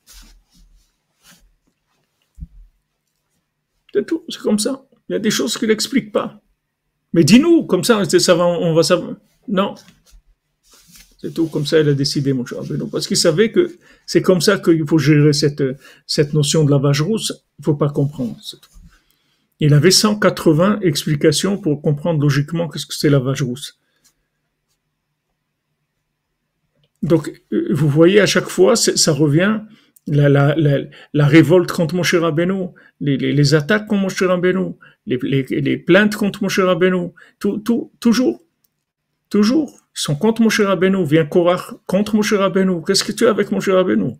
[3.93, 4.87] C'est tout, c'est comme ça.
[5.09, 6.41] Il y a des choses qu'il n'explique pas.
[7.13, 9.17] Mais dis-nous, comme ça, on va savoir.
[9.47, 9.75] Non.
[11.25, 12.85] C'est tout, comme ça, elle a décidé, mon cher Rabbeinu.
[12.93, 15.63] Parce qu'il savait que c'est comme ça qu'il faut gérer cette,
[16.07, 17.33] cette notion de la vache rousse.
[17.59, 18.37] Il ne faut pas comprendre.
[19.59, 23.81] Il avait 180 explications pour comprendre logiquement qu'est-ce que c'est la vache rousse.
[27.03, 29.61] Donc, euh, vous voyez, à chaque fois, ça revient,
[30.07, 30.55] la, la,
[31.15, 32.67] la, révolte contre Moshe Rabbeinu,
[33.01, 34.75] les, les, les attaques contre Moshe Rabbeinu,
[35.07, 38.43] les, les plaintes contre Moshe Rabbeinu, tout, tout, toujours,
[39.31, 39.84] toujours.
[39.97, 42.83] Ils sont contre Moshe Rabbeinu, vient Korach contre Moshe Rabbeinu.
[42.85, 44.15] Qu'est-ce que tu as avec Moshe Rabbeinu?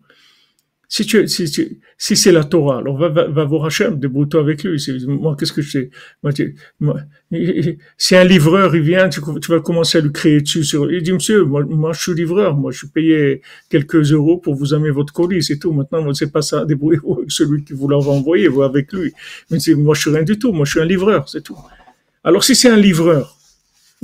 [0.87, 4.63] Si tu, si tu, si c'est la Torah, alors va, va, voir Hachem, débrouille-toi avec
[4.63, 4.81] lui.
[5.07, 5.89] Moi, qu'est-ce que je sais?
[7.97, 9.19] Si un livreur, il vient, tu,
[9.49, 12.71] vas commencer à lui créer dessus sur, il dit, monsieur, moi, je suis livreur, moi,
[12.71, 15.73] je suis payé quelques euros pour vous amener votre colis, c'est tout.
[15.73, 19.11] Maintenant, c'est pas ça, débrouillez-vous avec celui qui vous l'a envoyé, vous avec lui.
[19.49, 21.57] Mais moi, je suis rien du tout, moi, je suis un livreur, c'est tout.
[22.23, 23.34] Alors, si c'est un livreur,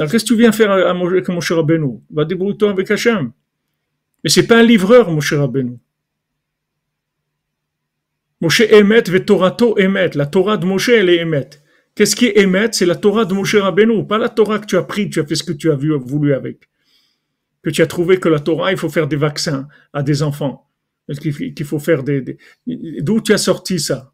[0.02, 2.00] alors qu'est-ce que tu viens faire à, avec Moshe Rabbeinu?
[2.10, 3.32] Va débrouille-toi avec Hachem.
[4.24, 5.78] Mais c'est pas un livreur, Moshe Rabbeinu.
[8.42, 10.10] Moshe Emet Torato Emet.
[10.16, 11.52] La Torah de Moshe, elle est Emet.
[11.94, 12.70] Qu'est-ce qui est Emet?
[12.72, 15.26] C'est la Torah de Moshe Rabbeinu, pas la Torah que tu as pris, tu as
[15.26, 16.68] fait ce que tu as voulu avec.
[17.62, 20.68] Que tu as trouvé que la Torah, il faut faire des vaccins à des enfants.
[21.22, 22.38] Qu'il faut faire des...
[22.66, 24.14] D'où tu as sorti ça?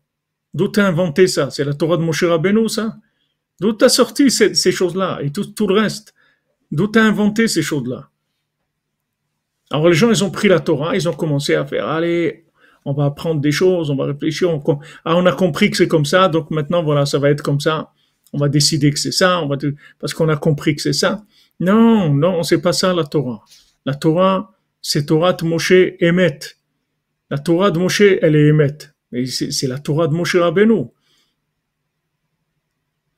[0.54, 1.50] D'où tu as inventé ça?
[1.50, 2.98] C'est la Torah de Moshe Rabbeinu, ça?
[3.60, 6.14] D'où tu as sorti ces, ces choses-là et tout, tout, le reste?
[6.72, 8.10] D'où tu as inventé ces choses-là?
[9.70, 12.46] Alors les gens, ils ont pris la Torah, ils ont commencé à faire, allez,
[12.86, 15.90] on va apprendre des choses, on va réfléchir, on, ah, on a compris que c'est
[15.90, 17.92] comme ça, donc maintenant, voilà, ça va être comme ça.
[18.34, 19.58] On va décider que c'est ça, on va,
[20.00, 21.26] parce qu'on a compris que c'est ça.
[21.60, 23.44] Non, non, c'est pas ça la Torah.
[23.86, 26.40] La Torah, c'est Torah de Moshe Emet.
[27.30, 28.78] La Torah de Moshe, elle est Emet.
[29.26, 30.86] C'est la Torah de Moshe Rabbeinu.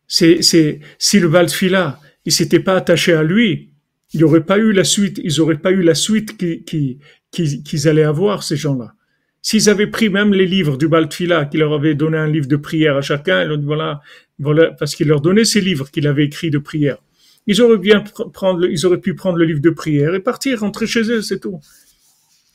[0.09, 0.79] C'est,
[1.13, 3.69] le Valfila, il s'était pas attaché à lui,
[4.11, 6.99] il n'y aurait pas eu la suite, ils auraient pas eu la suite qu'ils qui,
[7.31, 8.95] qui, qu'ils allaient avoir, ces gens-là.
[9.43, 12.55] S'ils avaient pris même les livres du Baltfila, qui leur avait donné un livre de
[12.55, 14.01] prière à chacun, voilà,
[14.39, 16.97] voilà, parce qu'il leur donnait ces livres qu'il avait écrits de prière.
[17.45, 18.01] Ils auraient bien
[18.33, 21.39] prendre, ils auraient pu prendre le livre de prière et partir, rentrer chez eux, c'est
[21.39, 21.61] tout.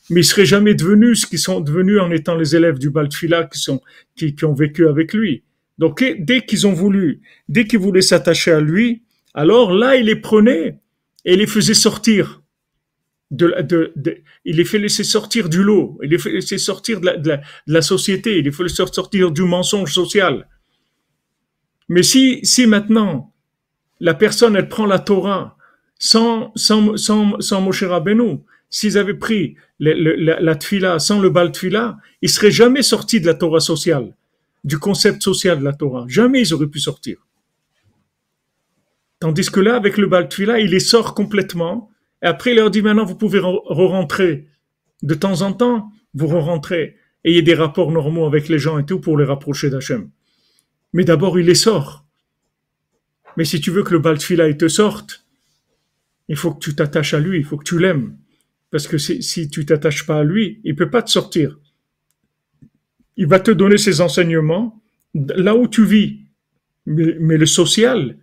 [0.09, 3.49] Mais ils seraient jamais devenus ce qu'ils sont devenus en étant les élèves du Baltfila
[4.15, 5.43] qui, qui ont vécu avec lui.
[5.77, 9.03] Donc, dès qu'ils ont voulu, dès qu'ils voulaient s'attacher à lui,
[9.33, 10.79] alors là, il les prenait
[11.25, 12.41] et les faisait sortir
[13.31, 17.39] de, de, il les fait laisser sortir du lot, il les fait laisser sortir de
[17.67, 20.47] la, société, il les fait laisser sortir du mensonge social.
[21.89, 23.33] Mais si, si maintenant
[23.99, 25.57] la personne elle prend la Torah
[25.97, 31.51] sans sans sans, sans Moshe Rabbeinu, s'ils avaient pris la, la tfila sans le bal
[31.51, 34.15] tfila, ils seraient jamais sortis de la Torah sociale,
[34.65, 36.05] du concept social de la Torah.
[36.09, 37.25] Jamais ils auraient pu sortir.
[39.19, 41.89] Tandis que là, avec le bal tfila, il les sort complètement
[42.21, 44.47] et après, il leur dit maintenant, vous pouvez re-rentrer.
[45.03, 46.95] De temps en temps, vous re-rentrez.
[47.23, 50.09] Ayez des rapports normaux avec les gens et tout pour les rapprocher d'Hachem.
[50.93, 52.05] Mais d'abord, il les sort.
[53.37, 55.25] Mais si tu veux que le Baltfila il te sorte,
[56.29, 58.17] il faut que tu t'attaches à lui, il faut que tu l'aimes.
[58.71, 61.59] Parce que si, si tu t'attaches pas à lui, il peut pas te sortir.
[63.17, 64.81] Il va te donner ses enseignements
[65.13, 66.21] là où tu vis.
[66.85, 68.17] Mais, le social,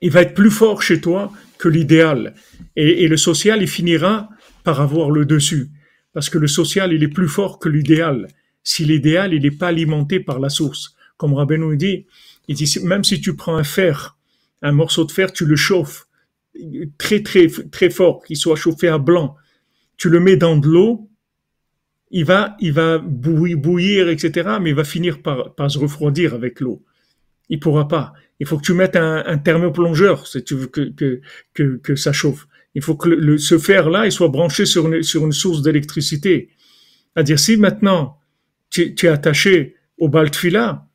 [0.00, 2.34] il va être plus fort chez toi que l'idéal.
[2.76, 4.28] Et, le social, il finira
[4.64, 5.70] par avoir le dessus.
[6.12, 8.28] Parce que le social, il est plus fort que l'idéal.
[8.64, 10.96] Si l'idéal, il n'est pas alimenté par la source.
[11.16, 12.06] Comme Rabbeinu dit,
[12.48, 14.16] il dit, même si tu prends un fer,
[14.62, 16.08] un morceau de fer, tu le chauffes
[16.98, 19.36] très, très, très fort, qu'il soit chauffé à blanc.
[19.96, 21.08] Tu le mets dans de l'eau,
[22.16, 26.60] il va, il va bouillir, etc., mais il va finir par, par se refroidir avec
[26.60, 26.80] l'eau.
[27.48, 28.12] Il pourra pas.
[28.38, 30.92] Il faut que tu mettes un, un thermoplongeur si tu veux que,
[31.52, 32.46] que, que, ça chauffe.
[32.76, 36.50] Il faut que le, ce fer-là, il soit branché sur une, sur une source d'électricité.
[37.12, 38.20] C'est-à-dire, si maintenant
[38.70, 40.86] tu, tu, es attaché au baltfila,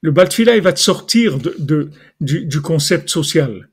[0.00, 1.90] le baltfila, il va te sortir de, de
[2.20, 3.68] du, du, concept social.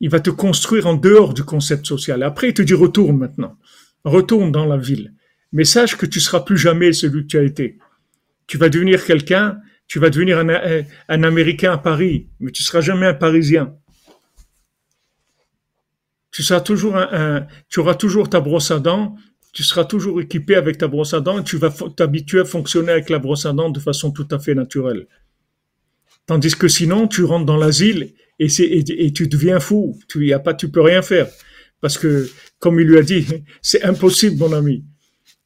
[0.00, 2.22] Il va te construire en dehors du concept social.
[2.22, 3.56] Après, il te dit retourne maintenant.
[4.06, 5.12] Retourne dans la ville.
[5.52, 7.78] Mais sache que tu seras plus jamais celui que tu as été.
[8.46, 13.06] Tu vas devenir quelqu'un tu vas devenir un, Américain à Paris, mais tu seras jamais
[13.06, 13.76] un Parisien.
[16.32, 19.16] Tu seras toujours un, tu auras toujours ta brosse à dents,
[19.52, 23.08] tu seras toujours équipé avec ta brosse à dents tu vas t'habituer à fonctionner avec
[23.08, 25.06] la brosse à dents de façon tout à fait naturelle.
[26.26, 29.98] Tandis que sinon, tu rentres dans l'asile et, tu deviens fou.
[30.08, 31.28] Tu y pas, tu peux rien faire.
[31.80, 32.28] Parce que,
[32.58, 33.26] comme il lui a dit,
[33.62, 34.84] c'est impossible, mon ami.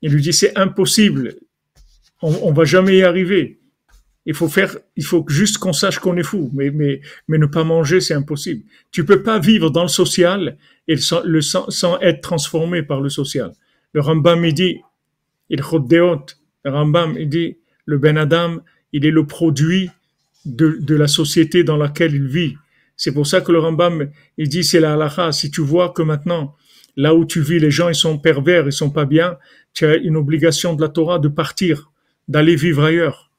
[0.03, 1.35] Il lui dit, c'est impossible.
[2.23, 3.61] On, va jamais y arriver.
[4.27, 7.65] Il faut faire, il faut juste qu'on sache qu'on est fou, mais, mais, ne pas
[7.65, 8.63] manger, c'est impossible.
[8.91, 10.59] Tu peux pas vivre dans le social
[10.99, 13.53] sans, être transformé par le social.
[13.93, 14.81] Le Rambam, il dit,
[15.49, 17.57] il le Rambam, il dit,
[17.87, 18.59] le Ben Adam,
[18.93, 19.91] il est le produit
[20.45, 22.55] de la société dans laquelle il vit.
[23.03, 25.33] C'est pour ça que le Rambam, il dit, c'est la halakha.
[25.33, 26.55] Si tu vois que maintenant,
[26.97, 29.39] là où tu vis, les gens, ils sont pervers, ils sont pas bien,
[29.73, 31.93] tu as une obligation de la Torah de partir,
[32.29, 33.31] d'aller vivre ailleurs.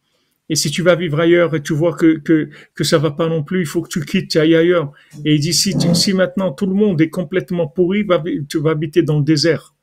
[0.50, 3.28] Et si tu vas vivre ailleurs et tu vois que, que, que ça va pas
[3.28, 4.94] non plus, il faut que tu quittes, tu ailles ailleurs.
[5.26, 8.04] Et il dit, si, si maintenant tout le monde est complètement pourri,
[8.50, 9.76] tu vas habiter dans le désert.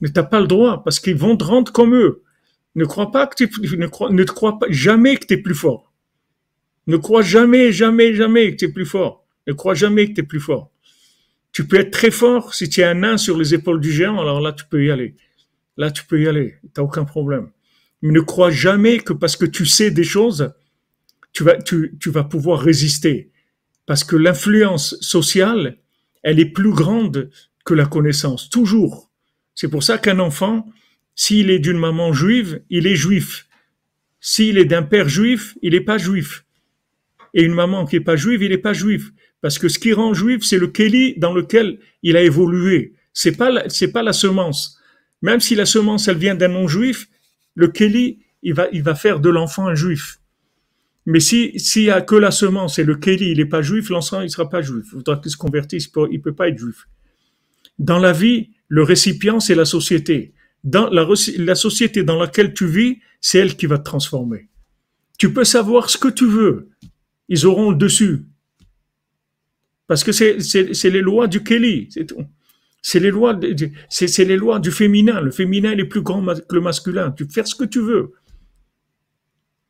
[0.00, 2.22] Mais t'as pas le droit, parce qu'ils vont te rendre comme eux.
[2.74, 5.54] Ne crois pas que tu, ne crois, ne crois pas, jamais que tu es plus
[5.54, 5.92] fort.
[6.86, 9.26] Ne crois jamais, jamais, jamais que tu es plus fort.
[9.46, 10.70] Ne crois jamais que tu es plus fort.
[11.52, 14.20] Tu peux être très fort si tu as un nain sur les épaules du géant,
[14.20, 15.14] alors là tu peux y aller.
[15.76, 17.50] Là tu peux y aller, t'as aucun problème.
[18.02, 20.52] Mais ne crois jamais que parce que tu sais des choses,
[21.32, 23.30] tu vas, tu, tu vas pouvoir résister.
[23.86, 25.78] Parce que l'influence sociale,
[26.22, 27.30] elle est plus grande
[27.64, 29.10] que la connaissance, toujours.
[29.54, 30.66] C'est pour ça qu'un enfant,
[31.14, 33.46] s'il est d'une maman juive, il est juif.
[34.20, 36.43] S'il est d'un père juif, il n'est pas juif.
[37.34, 39.10] Et une maman qui n'est pas juive, il n'est pas juif.
[39.40, 42.94] Parce que ce qui rend juif, c'est le Kéli dans lequel il a évolué.
[43.12, 44.78] C'est pas, c'est pas la semence.
[45.20, 47.08] Même si la semence, elle vient d'un non-juif,
[47.54, 50.20] le Kéli, il va, il va faire de l'enfant un juif.
[51.06, 53.90] Mais si, s'il y a que la semence et le Kéli, il n'est pas juif,
[53.90, 54.86] l'enfant, il sera pas juif.
[54.86, 56.88] Il faudra qu'il se convertisse, il peut pas être juif.
[57.78, 60.34] Dans la vie, le récipient, c'est la société
[60.64, 61.06] dans la,
[61.38, 64.48] la société dans laquelle tu vis, c'est elle qui va te transformer.
[65.18, 66.70] Tu peux savoir ce que tu veux.
[67.28, 68.26] Ils auront le dessus.
[69.86, 72.24] Parce que c'est, les lois du Kelly, c'est tout.
[72.82, 73.38] C'est les lois,
[73.88, 75.20] c'est, les lois du féminin.
[75.20, 77.12] Le féminin est plus grand que le masculin.
[77.12, 78.12] Tu faire ce que tu veux.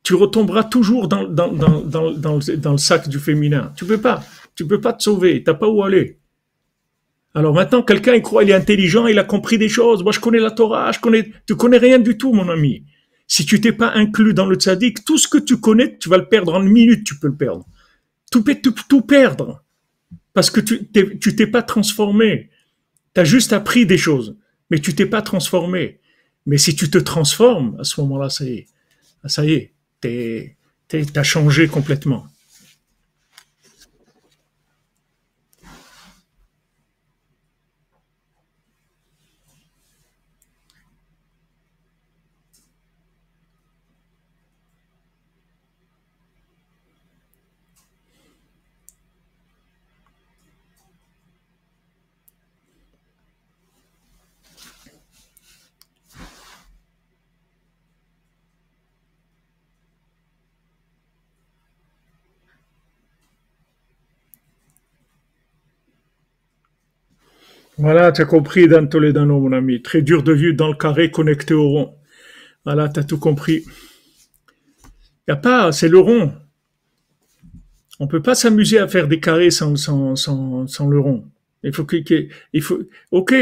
[0.03, 3.73] Tu retomberas toujours dans, dans, dans, dans, dans, le, dans le sac du féminin.
[3.77, 4.23] Tu peux pas.
[4.53, 5.43] Tu peux pas te sauver.
[5.43, 6.19] T'as pas où aller.
[7.35, 10.03] Alors maintenant, quelqu'un, il croit, il est intelligent, il a compris des choses.
[10.03, 12.85] Moi, je connais la Torah, je connais, tu connais rien du tout, mon ami.
[13.27, 16.17] Si tu t'es pas inclus dans le tzaddik, tout ce que tu connais, tu vas
[16.17, 17.65] le perdre en une minute, tu peux le perdre.
[18.31, 19.63] Tout, tout, tout perdre.
[20.33, 22.49] Parce que tu t'es, pas transformé.
[23.13, 24.35] Tu as juste appris des choses,
[24.69, 25.99] mais tu t'es pas transformé.
[26.45, 28.67] Mais si tu te transformes, à ce moment-là, ça y est.
[29.25, 30.55] Ça y est.
[30.87, 32.27] T'as changé complètement.
[67.77, 69.81] Voilà, tu as compris Dan Toledano, mon ami.
[69.81, 71.95] Très dur de vue dans le carré connecté au rond.
[72.63, 73.65] Voilà, tu as tout compris.
[75.27, 76.33] Il a pas, c'est le rond.
[77.99, 81.29] On peut pas s'amuser à faire des carrés sans, sans, sans, sans le rond.
[81.63, 81.97] Il faut que,
[82.53, 82.79] il faut,
[83.11, 83.33] ok.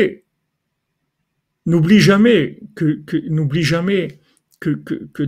[1.65, 4.19] N'oublie jamais que, que n'oublie jamais
[4.60, 5.23] que, que, que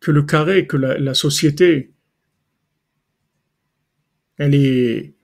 [0.00, 1.92] que le carré, que la, la société,
[4.36, 5.14] elle est,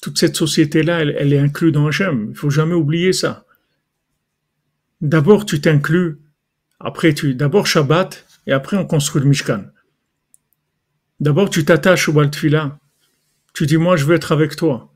[0.00, 2.28] toute cette société-là, elle, est inclue dans Hachem.
[2.30, 3.44] Il faut jamais oublier ça.
[5.00, 6.18] D'abord, tu t'inclus.
[6.78, 9.64] Après, tu, d'abord Shabbat, et après, on construit le Mishkan.
[11.20, 12.78] D'abord, tu t'attaches au Baltfila.
[13.52, 14.90] Tu dis, moi, je veux être avec toi.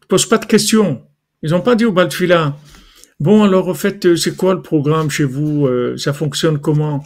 [0.00, 1.06] Tu poses pas de questions.
[1.42, 2.56] Ils n'ont pas dit au Baltfila,
[3.20, 5.66] bon, alors, en fait, c'est quoi le programme chez vous?
[5.66, 7.04] Euh, ça fonctionne comment?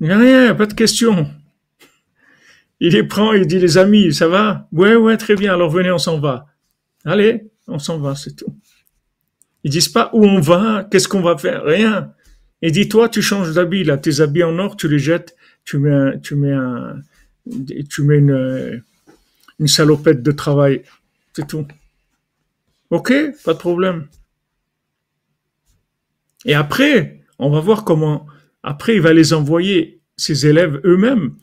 [0.00, 1.30] Il n'y a rien, pas de questions.
[2.84, 4.66] Il les prend, il dit les amis, ça va?
[4.72, 6.46] Ouais, ouais, très bien, alors venez, on s'en va.
[7.04, 8.56] Allez, on s'en va, c'est tout.
[9.62, 12.12] Ils disent pas où on va, qu'est-ce qu'on va faire, rien.
[12.60, 15.78] Et dis toi, tu changes d'habit, là, tes habits en or, tu les jettes, tu
[15.78, 16.58] mets tu mets
[18.18, 18.82] une
[19.66, 20.82] salopette de travail,
[21.34, 21.68] c'est tout.
[22.90, 23.12] Ok,
[23.44, 24.08] pas de problème.
[26.46, 28.26] Et après, on va voir comment,
[28.64, 31.36] après, il va les envoyer, ses élèves eux-mêmes,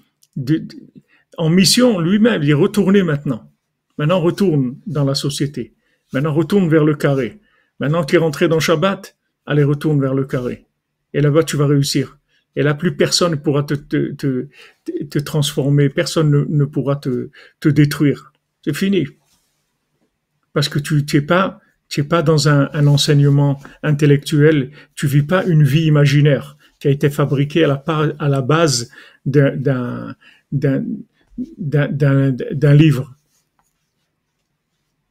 [1.37, 3.51] en mission lui-même, il est retourné maintenant.
[3.97, 5.73] Maintenant, retourne dans la société.
[6.13, 7.39] Maintenant, retourne vers le carré.
[7.79, 9.15] Maintenant qu'il est rentré dans Shabbat,
[9.45, 10.65] allez, retourne vers le carré.
[11.13, 12.17] Et là-bas, tu vas réussir.
[12.55, 17.29] Et là, plus personne ne pourra te, te, te, transformer, personne ne, pourra te,
[17.59, 18.33] te détruire.
[18.63, 19.07] C'est fini.
[20.53, 25.23] Parce que tu n'es pas, tu es pas dans un, un enseignement intellectuel, tu vis
[25.23, 26.57] pas une vie imaginaire.
[26.79, 27.83] qui a été fabriqué à la,
[28.19, 28.89] à la base
[29.25, 30.15] d'un
[32.73, 33.15] livre.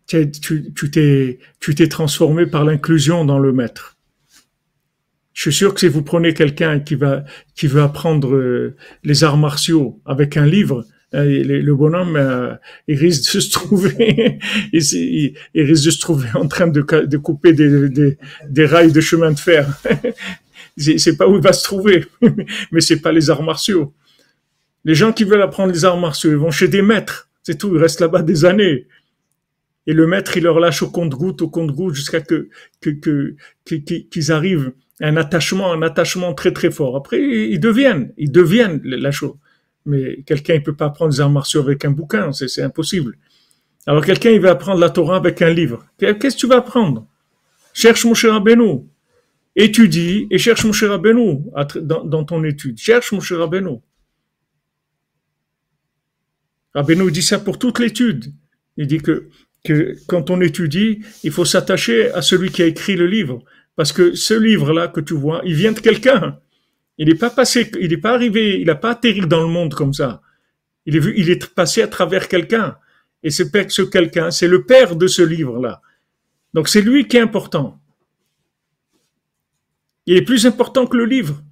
[0.06, 0.30] Tu
[0.90, 3.96] t'es tu t'es transformé par l'inclusion dans le maître.
[5.34, 7.24] Je suis sûr que si vous prenez quelqu'un qui va
[7.54, 10.84] qui veut apprendre euh, les arts martiaux avec un livre,
[11.14, 12.54] euh, le bonhomme, euh,
[12.86, 14.38] il risque de se trouver,
[14.72, 18.18] il, risque de se trouver en train de, de couper des, des,
[18.48, 19.66] des, rails de chemin de fer.
[20.76, 22.04] c'est pas où il va se trouver,
[22.72, 23.94] mais c'est pas les arts martiaux.
[24.84, 27.74] Les gens qui veulent apprendre les arts martiaux, ils vont chez des maîtres, c'est tout,
[27.74, 28.86] ils restent là-bas des années.
[29.86, 32.48] Et le maître, il leur lâche au compte-goutte, au compte-goutte, jusqu'à que
[32.82, 33.34] qu'ils que,
[33.64, 36.96] qu'ils arrivent à un attachement, un attachement très très fort.
[36.96, 39.34] Après, ils deviennent, ils deviennent la chose.
[39.86, 43.16] Mais quelqu'un, il peut pas apprendre les arts martiaux avec un bouquin, c'est impossible.
[43.86, 45.86] Alors quelqu'un, il va apprendre la Torah avec un livre.
[45.98, 47.06] Qu'est-ce que tu vas apprendre?
[47.72, 48.86] Cherche mon cher Abeno.
[49.56, 51.42] Étudie et cherche mon cher Abeno
[51.80, 52.78] dans, dans ton étude.
[52.78, 53.82] Cherche mon cher Abeno.
[56.74, 58.32] Abeno dit ça pour toute l'étude.
[58.76, 59.28] Il dit que,
[59.64, 63.42] que quand on étudie, il faut s'attacher à celui qui a écrit le livre.
[63.76, 66.38] Parce que ce livre-là que tu vois, il vient de quelqu'un.
[66.98, 69.74] Il n'est pas passé, il n'est pas arrivé, il n'a pas atterri dans le monde
[69.74, 70.22] comme ça.
[70.84, 72.76] Il est vu, il est passé à travers quelqu'un.
[73.22, 75.82] Et ce, ce quelqu'un, c'est le père de ce livre-là.
[76.54, 77.80] Donc c'est lui qui est important.
[80.06, 81.42] Il est plus important que le livre.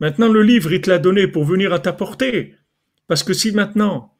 [0.00, 2.54] Maintenant, le livre, il te l'a donné pour venir à ta portée.
[3.06, 4.13] Parce que si maintenant,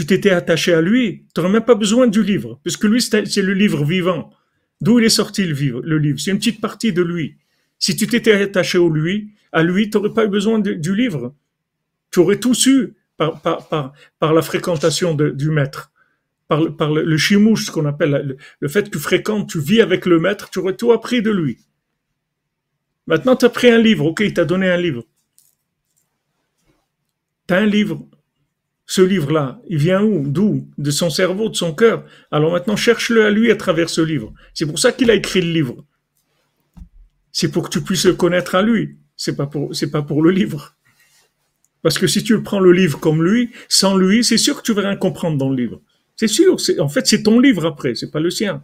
[0.00, 2.58] tu t'étais attaché à lui, tu n'aurais même pas besoin du livre.
[2.62, 4.32] Puisque lui, c'est le livre vivant.
[4.80, 6.16] D'où il est sorti le, livre, le.
[6.16, 7.36] C'est une petite partie de lui.
[7.78, 11.34] Si tu t'étais attaché au lui, à lui, tu n'aurais pas eu besoin du livre.
[12.10, 15.92] Tu aurais tout su par, la fréquentation du maître,
[16.48, 20.06] par, par le, chimouche, ce qu'on appelle le, fait que tu fréquentes, tu vis avec
[20.06, 21.58] le maître, tu aurais tout appris de lui.
[23.06, 25.04] Maintenant, tu as pris un livre, ok, il t'a donné un livre.
[27.46, 28.06] Tu as un livre.
[28.90, 30.26] Ce livre-là, il vient où?
[30.26, 30.66] D'où?
[30.76, 32.04] De son cerveau, de son cœur.
[32.32, 34.32] Alors maintenant, cherche-le à lui à travers ce livre.
[34.52, 35.84] C'est pour ça qu'il a écrit le livre.
[37.30, 40.22] C'est pour que tu puisses le connaître à lui c'est pas pour, c'est pas pour
[40.22, 40.74] le livre.
[41.82, 44.72] Parce que si tu prends le livre comme lui, sans lui, c'est sûr que tu
[44.72, 45.82] vas rien comprendre dans le livre.
[46.16, 46.56] C'est sûr.
[46.78, 48.62] En fait, c'est ton livre après, c'est pas le sien.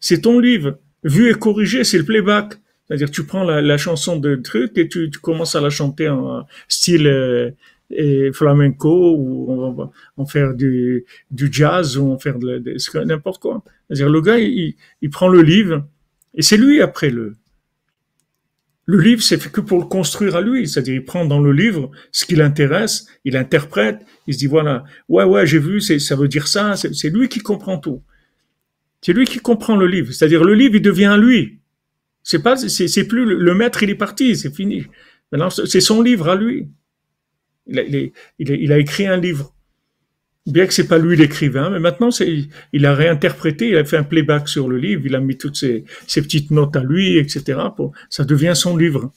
[0.00, 0.78] C'est ton livre.
[1.04, 2.54] Vu et corrigé, c'est le playback.
[2.86, 7.06] C'est-à-dire, tu prends la, chanson de truc et tu, commences à la chanter en style
[7.06, 7.50] euh,
[7.90, 12.62] et flamenco ou on va en faire du, du jazz ou on faire de,
[13.04, 13.62] n'importe quoi.
[13.88, 15.86] C'est-à-dire, le gars, il, il prend le livre
[16.34, 17.36] et c'est lui après le,
[18.86, 20.68] le livre, c'est fait que pour le construire à lui.
[20.68, 24.84] C'est-à-dire, il prend dans le livre ce qui l'intéresse, il interprète, il se dit, voilà,
[25.08, 28.02] ouais, ouais, j'ai vu, ça veut dire ça, c'est lui qui comprend tout.
[29.02, 30.12] C'est lui qui comprend le livre.
[30.12, 31.58] C'est-à-dire, le livre, il devient lui.
[32.22, 34.84] C'est pas, c'est plus le, maître, il est parti, c'est fini.
[35.32, 36.68] Maintenant, c'est son livre à lui.
[37.66, 39.52] Il, a écrit un livre
[40.46, 42.10] bien que c'est pas lui l'écrivain, mais maintenant
[42.72, 45.56] il a réinterprété, il a fait un playback sur le livre, il a mis toutes
[45.56, 47.58] ses, petites notes à lui, etc.
[48.10, 49.12] Ça devient son livre.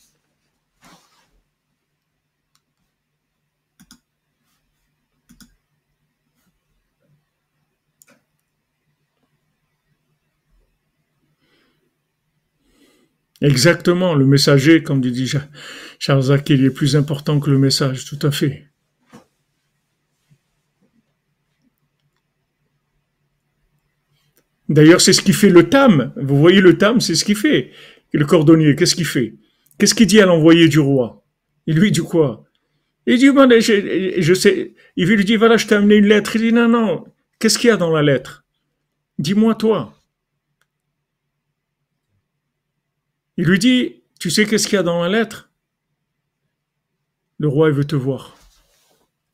[13.41, 15.47] Exactement, le messager, comme dit Charles
[15.99, 18.69] Zach, il est plus important que le message, tout à fait.
[24.69, 26.13] D'ailleurs, c'est ce qui fait le tam.
[26.15, 27.71] Vous voyez le tam, c'est ce qu'il fait.
[28.13, 29.35] Le cordonnier, qu'est-ce qu'il fait?
[29.77, 31.25] Qu'est-ce qu'il dit à l'envoyé du roi?
[31.65, 32.45] Il lui dit quoi?
[33.05, 34.75] Il dit, je, je, sais.
[34.95, 36.35] Il lui dit, voilà, je t'ai amené une lettre.
[36.35, 37.05] Il dit, non, non.
[37.39, 38.45] Qu'est-ce qu'il y a dans la lettre?
[39.17, 39.95] Dis-moi toi.
[43.37, 45.48] Il lui dit, tu sais qu'est-ce qu'il y a dans la lettre?
[47.39, 48.37] Le roi, veut te voir.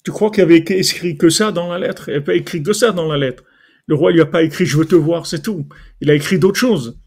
[0.04, 2.08] Tu crois qu'il avait écrit que ça dans la lettre?
[2.08, 3.44] Il n'y avait pas écrit que ça dans la lettre.
[3.88, 5.68] Le roi lui a pas écrit je veux te voir, c'est tout.
[6.02, 7.00] Il a écrit d'autres choses.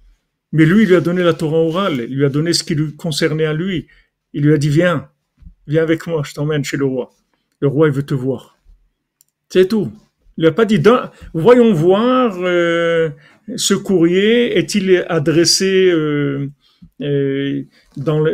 [0.53, 2.75] Mais lui, il lui a donné la Torah orale, il lui a donné ce qui
[2.75, 3.87] lui concernait à lui.
[4.33, 5.09] Il lui a dit viens,
[5.67, 7.11] viens avec moi, je t'emmène chez le roi.
[7.61, 8.57] Le roi, il veut te voir.
[9.49, 9.93] C'est tout.
[10.37, 10.81] Il n'a pas dit
[11.35, 13.11] voyons voir euh,
[13.57, 16.49] ce courrier est-il adressé euh,
[17.01, 17.63] euh,
[17.97, 18.25] dans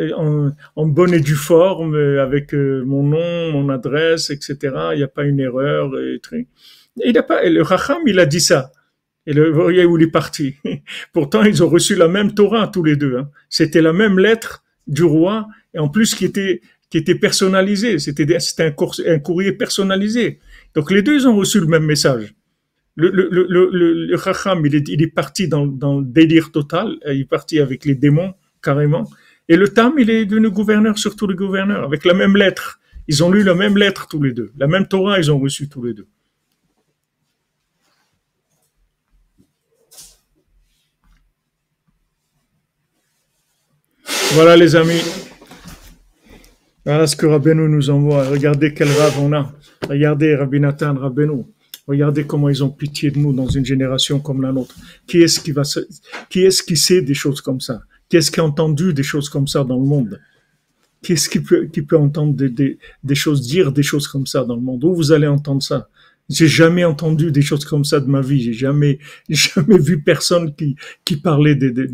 [0.77, 4.57] en, bonne et due forme avec mon nom, mon adresse, etc.
[4.93, 5.93] Il n'y a pas une erreur.
[5.99, 6.21] Et,
[7.05, 8.73] il a pas, le Racham, il a dit ça.
[9.27, 10.57] Et le, voyez où il est parti.
[11.12, 13.16] Pourtant, ils ont reçu la même Torah tous les deux.
[13.16, 13.31] Hein.
[13.49, 16.61] C'était la même lettre du roi, et en plus qui était
[16.91, 17.99] qui était personnalisé.
[17.99, 20.39] C'était c'était un, un, courrier personnalisé.
[20.75, 22.35] Donc les deux ont reçu le même message.
[22.97, 26.99] Le le le le, le il est parti dans le délire total.
[27.07, 29.09] Il est parti avec les démons carrément.
[29.49, 32.81] Et le Tam, il est devenu gouverneur sur tous les gouverneurs, avec la même lettre.
[33.09, 34.51] Ils ont lu la même lettre tous les deux.
[34.57, 36.07] La même Torah, ils ont reçu tous les deux.
[44.33, 45.03] Voilà les amis.
[46.85, 48.25] Voilà ce que Rabbeinu nous envoie.
[48.29, 49.53] Regardez quel rave on a.
[49.89, 51.45] Regardez Rabbi Nathan, Rabbeinu.
[51.86, 54.74] Regardez comment ils ont pitié de nous dans une génération comme la nôtre.
[55.06, 55.62] Qui est-ce qui va,
[56.31, 57.82] qui est-ce qui sait des choses comme ça?
[58.09, 60.20] Qui est-ce qui a entendu des choses comme ça dans le monde?
[61.02, 64.44] Qui est-ce qui peut, qui peut entendre des, des, choses, dire des choses comme ça
[64.44, 64.82] dans le monde?
[64.85, 65.89] Où vous allez entendre ça?
[66.31, 68.40] J'ai jamais entendu des choses comme ça de ma vie.
[68.40, 68.98] J'ai jamais,
[69.28, 71.86] jamais vu personne qui, qui parlait des, des,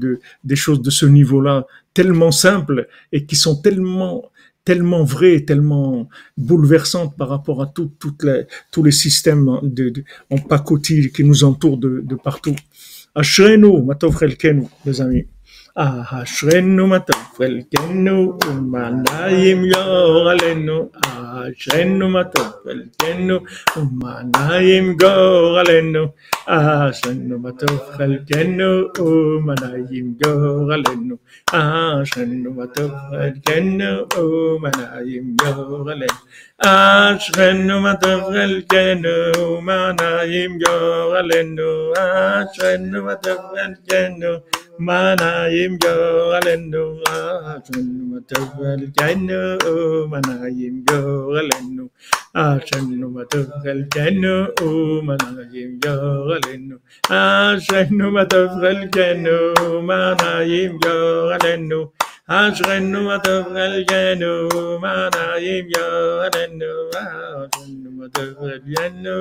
[0.45, 4.30] des choses de ce niveau-là, tellement simples et qui sont tellement,
[4.65, 9.93] tellement vraies, tellement bouleversantes par rapport à tout, toutes les, tous les systèmes de,
[10.31, 12.57] en pacotille qui nous entourent de, de partout.
[13.15, 14.21] Ashrenu, matov
[14.85, 15.27] les amis.
[15.77, 20.91] אשרנו מה טוב חלקנו ומה נעים גור עלינו.
[21.07, 23.39] אשרנו מה טוב חלקנו
[23.77, 26.07] ומה נעים גור עלינו.
[26.47, 31.17] אשרנו מה טוב חלקנו ומה נעים גור עלינו.
[31.53, 36.15] אשרנו מה טוב חלקנו ומה נעים גור עלינו.
[36.59, 41.93] אשרנו מה טוב חלקנו ומה נעים גור עלינו.
[41.97, 44.29] אשרנו מה טוב חלקנו
[44.87, 45.95] manayim go
[46.37, 46.85] alenu
[47.53, 49.41] ashanu matagal janu
[50.13, 51.01] manayim go
[51.41, 51.85] alenu
[52.45, 54.35] ashanu matagal janu
[55.09, 55.95] manayim go
[56.37, 56.77] alenu
[57.21, 59.37] ashanu matagal janu
[59.91, 60.97] manayim go
[61.37, 61.81] alenu
[62.41, 64.33] ashanu matagal janu
[64.85, 65.87] manayim go
[66.27, 66.73] alenu
[67.05, 69.17] ashanu matagal janu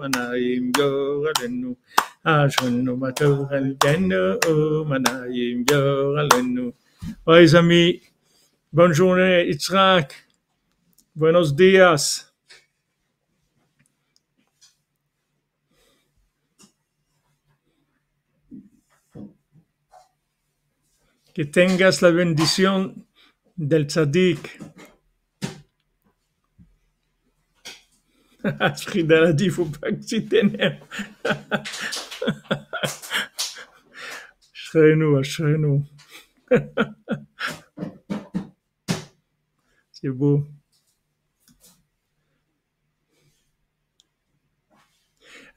[0.00, 0.88] manayim go
[1.32, 1.76] alenu
[5.70, 6.74] yoralenu.
[7.28, 8.02] les amis,
[8.72, 8.92] bonne
[9.48, 10.12] Itzrak.
[11.14, 12.32] Buenos días.
[21.32, 23.06] Que tengas la bendición
[23.54, 24.58] del tzadik.
[28.84, 30.80] Frida a dit, que tu.
[34.52, 35.82] Ashrenu, Ashrenu.
[39.92, 40.46] C'est beau.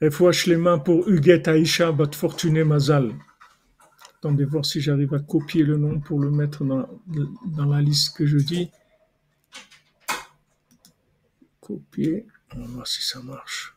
[0.00, 3.14] Les mains pour Huguette Aïcha Bat Fortuné Mazal.
[4.16, 6.88] Attendez voir si j'arrive à copier le nom pour le mettre dans,
[7.44, 8.70] dans la liste que je dis.
[11.60, 12.26] Copier.
[12.54, 13.76] On va voir si ça marche.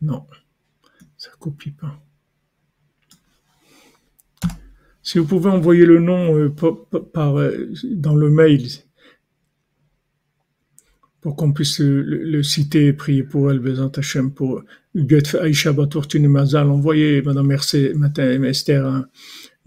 [0.00, 0.26] Non,
[1.16, 2.00] ça copie pas.
[5.02, 6.54] Si vous pouvez envoyer le nom euh,
[7.12, 8.66] par, euh, dans le mail
[11.20, 13.90] pour qu'on puisse le, citer et prier pour elle, Bézant
[14.34, 14.62] pour
[14.94, 19.08] Huguette Aïcha Batortune Mazal, envoyez Madame Esther hein,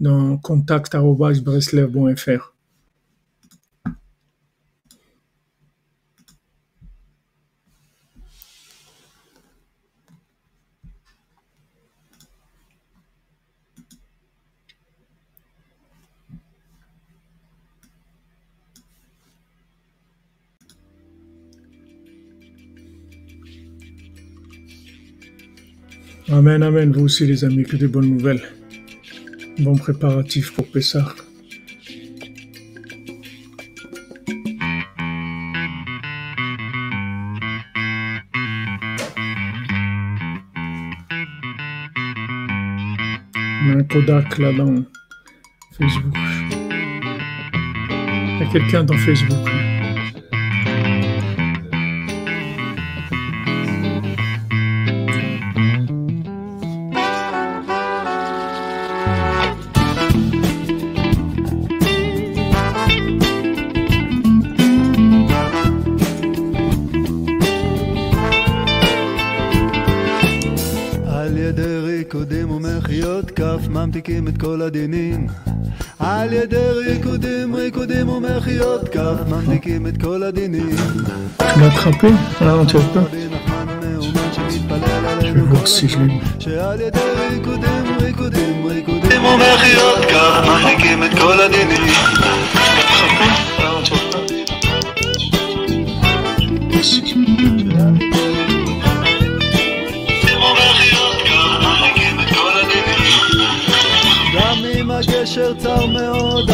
[0.00, 2.51] dans contact.breslev.fr.
[26.32, 26.90] Amen, amen.
[26.92, 28.40] Vous aussi, les amis, que de bonnes nouvelles.
[29.58, 31.14] Bon préparatif pour Pessah.
[43.74, 44.84] un Kodak là dans
[45.78, 46.14] Facebook.
[47.74, 49.48] Il y a quelqu'un dans Facebook.
[74.02, 75.26] ממתיקים את כל הדינים.
[75.98, 80.76] על ידי ריקודים, ריקודים ומחיות כף ממתיקים את כל הדינים.
[86.38, 86.98] שעל ידי
[87.30, 91.92] ריקודים, ריקודים, ריקודים ומחיות כף ממתיקים את כל הדינים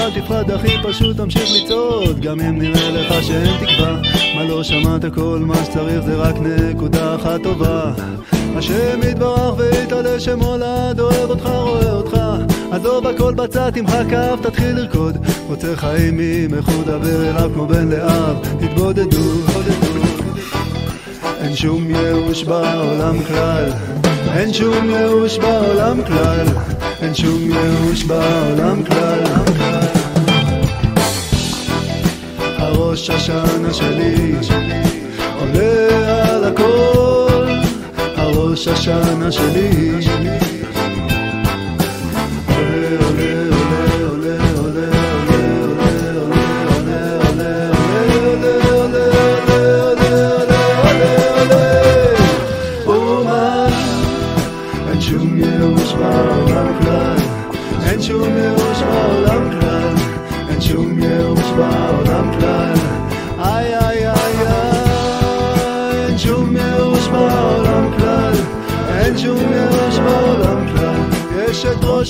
[0.08, 2.20] אל תפחד אחי, פשוט תמשיך לצעוד.
[2.20, 4.00] גם אם נראה לך שאין תקווה
[4.36, 5.14] מה לא שמעת?
[5.14, 7.92] כל מה שצריך זה רק נקודה אחת טובה.
[8.32, 12.18] השם יתברך ויתעלה שמולד, אוהב אותך, רואה אותך.
[12.72, 15.16] עזוב הכל בצד, תמחק כף, תתחיל לרקוד.
[15.46, 18.36] רוצה חיים עם איכות, דבר אליו כמו בן לאב.
[18.60, 19.32] תתבודדו,
[21.40, 23.70] אין שום ייאוש בעולם כלל.
[24.34, 26.46] אין שום ייאוש בעולם כלל.
[27.02, 29.47] אין שום ייאוש בעולם כלל
[32.98, 34.34] הראש השנה שלי.
[35.40, 37.46] עולה על הכל
[38.16, 40.37] הראש השנה שלי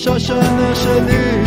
[0.01, 1.38] 傻傻的想你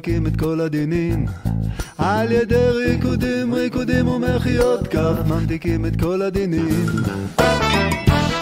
[0.00, 1.26] ממתיקים את כל הדינים.
[1.98, 6.86] על ידי ריקודים, ריקודים ומחיאות כף ממתיקים את כל הדינים.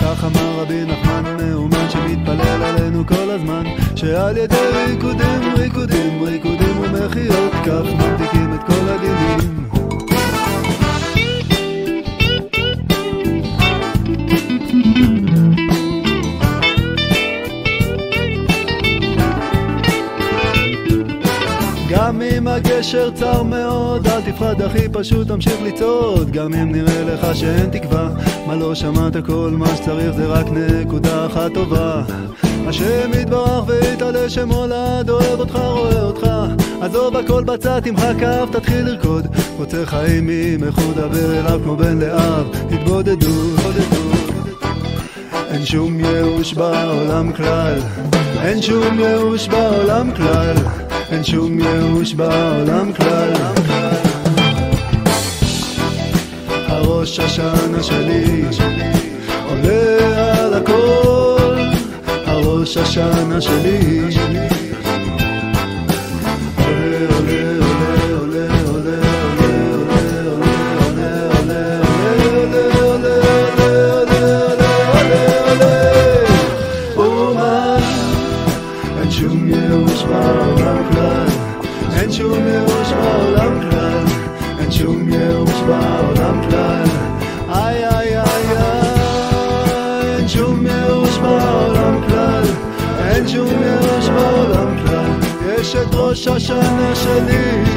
[0.01, 3.65] כך אמר רבי נחמן מאומן שמתפלל עלינו כל הזמן
[3.97, 9.68] שעל ידי ריקודים, ריקודים, ריקודים ומחיאות כף ממתיקים את כל הדינים
[22.79, 26.31] הגשר צר מאוד, אל תפחד אחי, פשוט תמשיך לצעוד.
[26.31, 28.09] גם אם נראה לך שאין תקווה
[28.47, 29.17] מה לא שמעת?
[29.27, 32.03] כל מה שצריך זה רק נקודה אחת טובה.
[32.67, 36.27] השם יתברך ויתעלה שמולד, אוהב אותך, רואה אותך.
[36.81, 39.27] עזוב הכל בצד, תמחק כף, תתחיל לרקוד.
[39.57, 44.09] רוצה חיים עם איכות, דבר אליו כמו בן לאב תתבודדו, תתבודדו
[45.51, 47.79] אין שום ייאוש בעולם כלל.
[48.43, 50.88] אין שום ייאוש בעולם כלל
[51.19, 53.33] אין שום ייאוש בעולם כלל.
[56.67, 58.45] הראש השנה שלי
[59.49, 61.57] עולה על הכל,
[62.27, 64.03] הראש השנה שלי
[96.38, 97.77] השנה שלי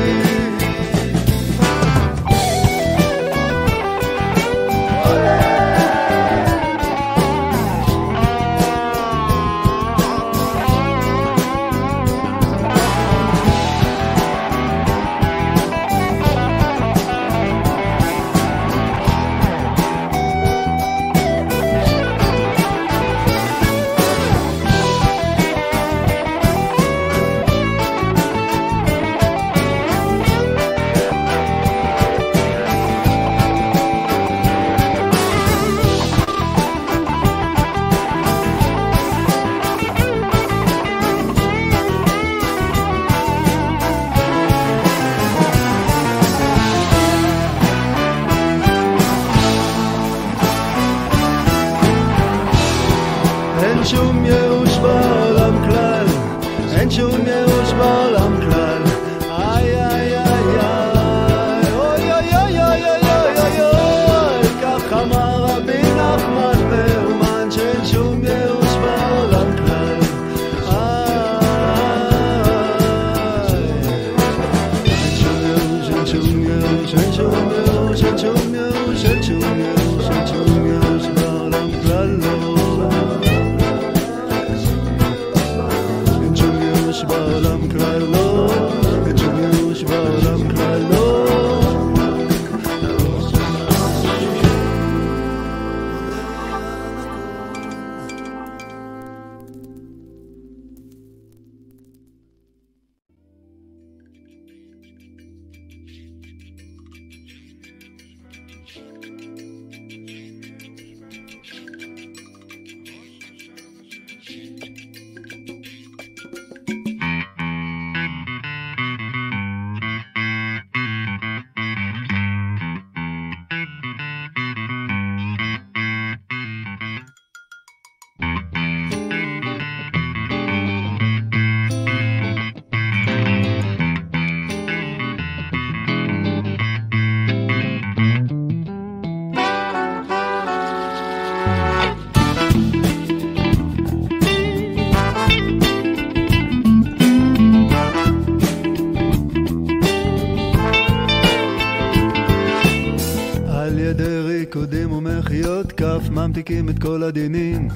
[156.81, 157.67] כל הדינים.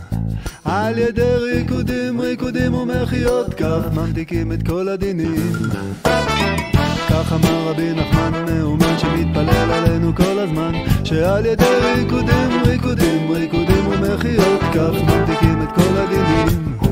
[0.65, 5.35] על ידי ריקודים, ריקודים ומחיאות כף ממתיקים את כל הדינים.
[7.09, 10.73] כך אמר רבי נחמן מאומן שמתפלל עלינו כל הזמן
[11.03, 16.84] שעל ידי ריקודים, ריקודים, ריקודים ומחיאות כף ממתיקים את כל הדינים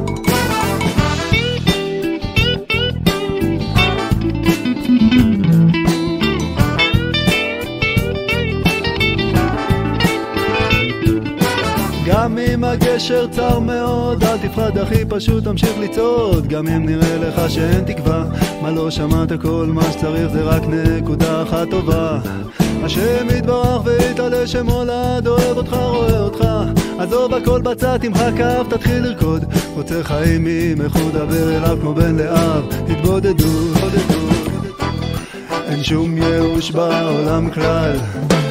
[13.04, 16.48] הגשר צר מאוד, אל תפחד אחי, פשוט תמשיך לצעוד.
[16.48, 18.26] גם אם נראה לך שאין תקווה
[18.62, 19.42] מה לא שמעת?
[19.42, 22.20] כל מה שצריך זה רק נקודה אחת טובה.
[22.84, 26.48] השם יתברך ויתעלה שמולד, אוהב אותך, רואה אותך.
[27.00, 29.46] עזוב הכל בצד, תמחק כף, תתחיל לרקוד.
[29.74, 32.64] רוצה חיים ממחוד, דבר אליו כמו בן לאב.
[32.88, 33.74] תתבודדו,
[35.66, 37.96] אין שום ייאוש בעולם כלל.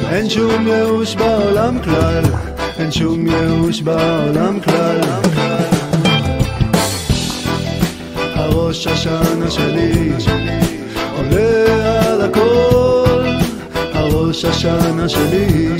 [0.09, 2.23] אין שום ייאוש בעולם כלל
[2.79, 4.99] אין שום ייאוש בעולם כלל.
[8.35, 10.11] הראש השנה שלי
[11.17, 13.23] עולה על הכל.
[13.93, 15.79] הראש השנה שלי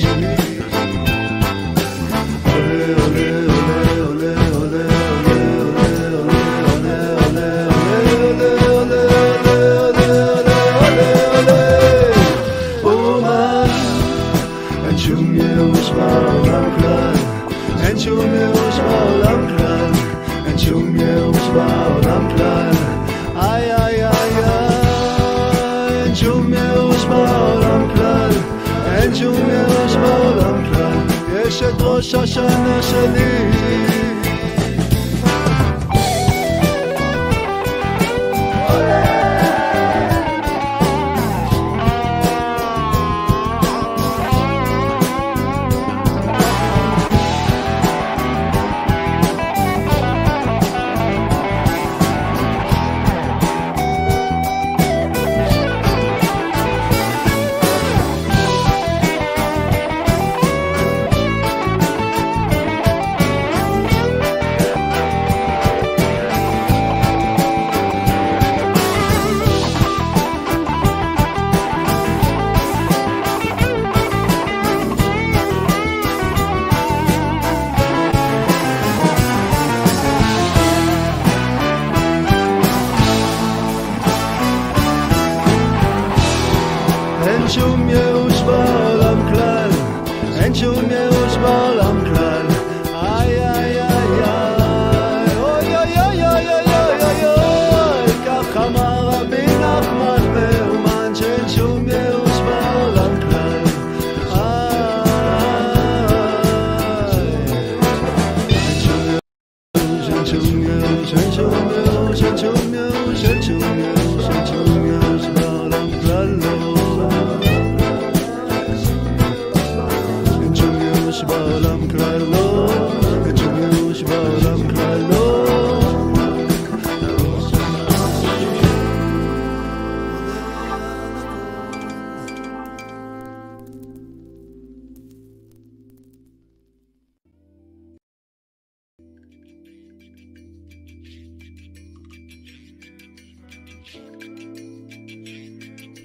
[31.80, 33.93] ראש השנה שלי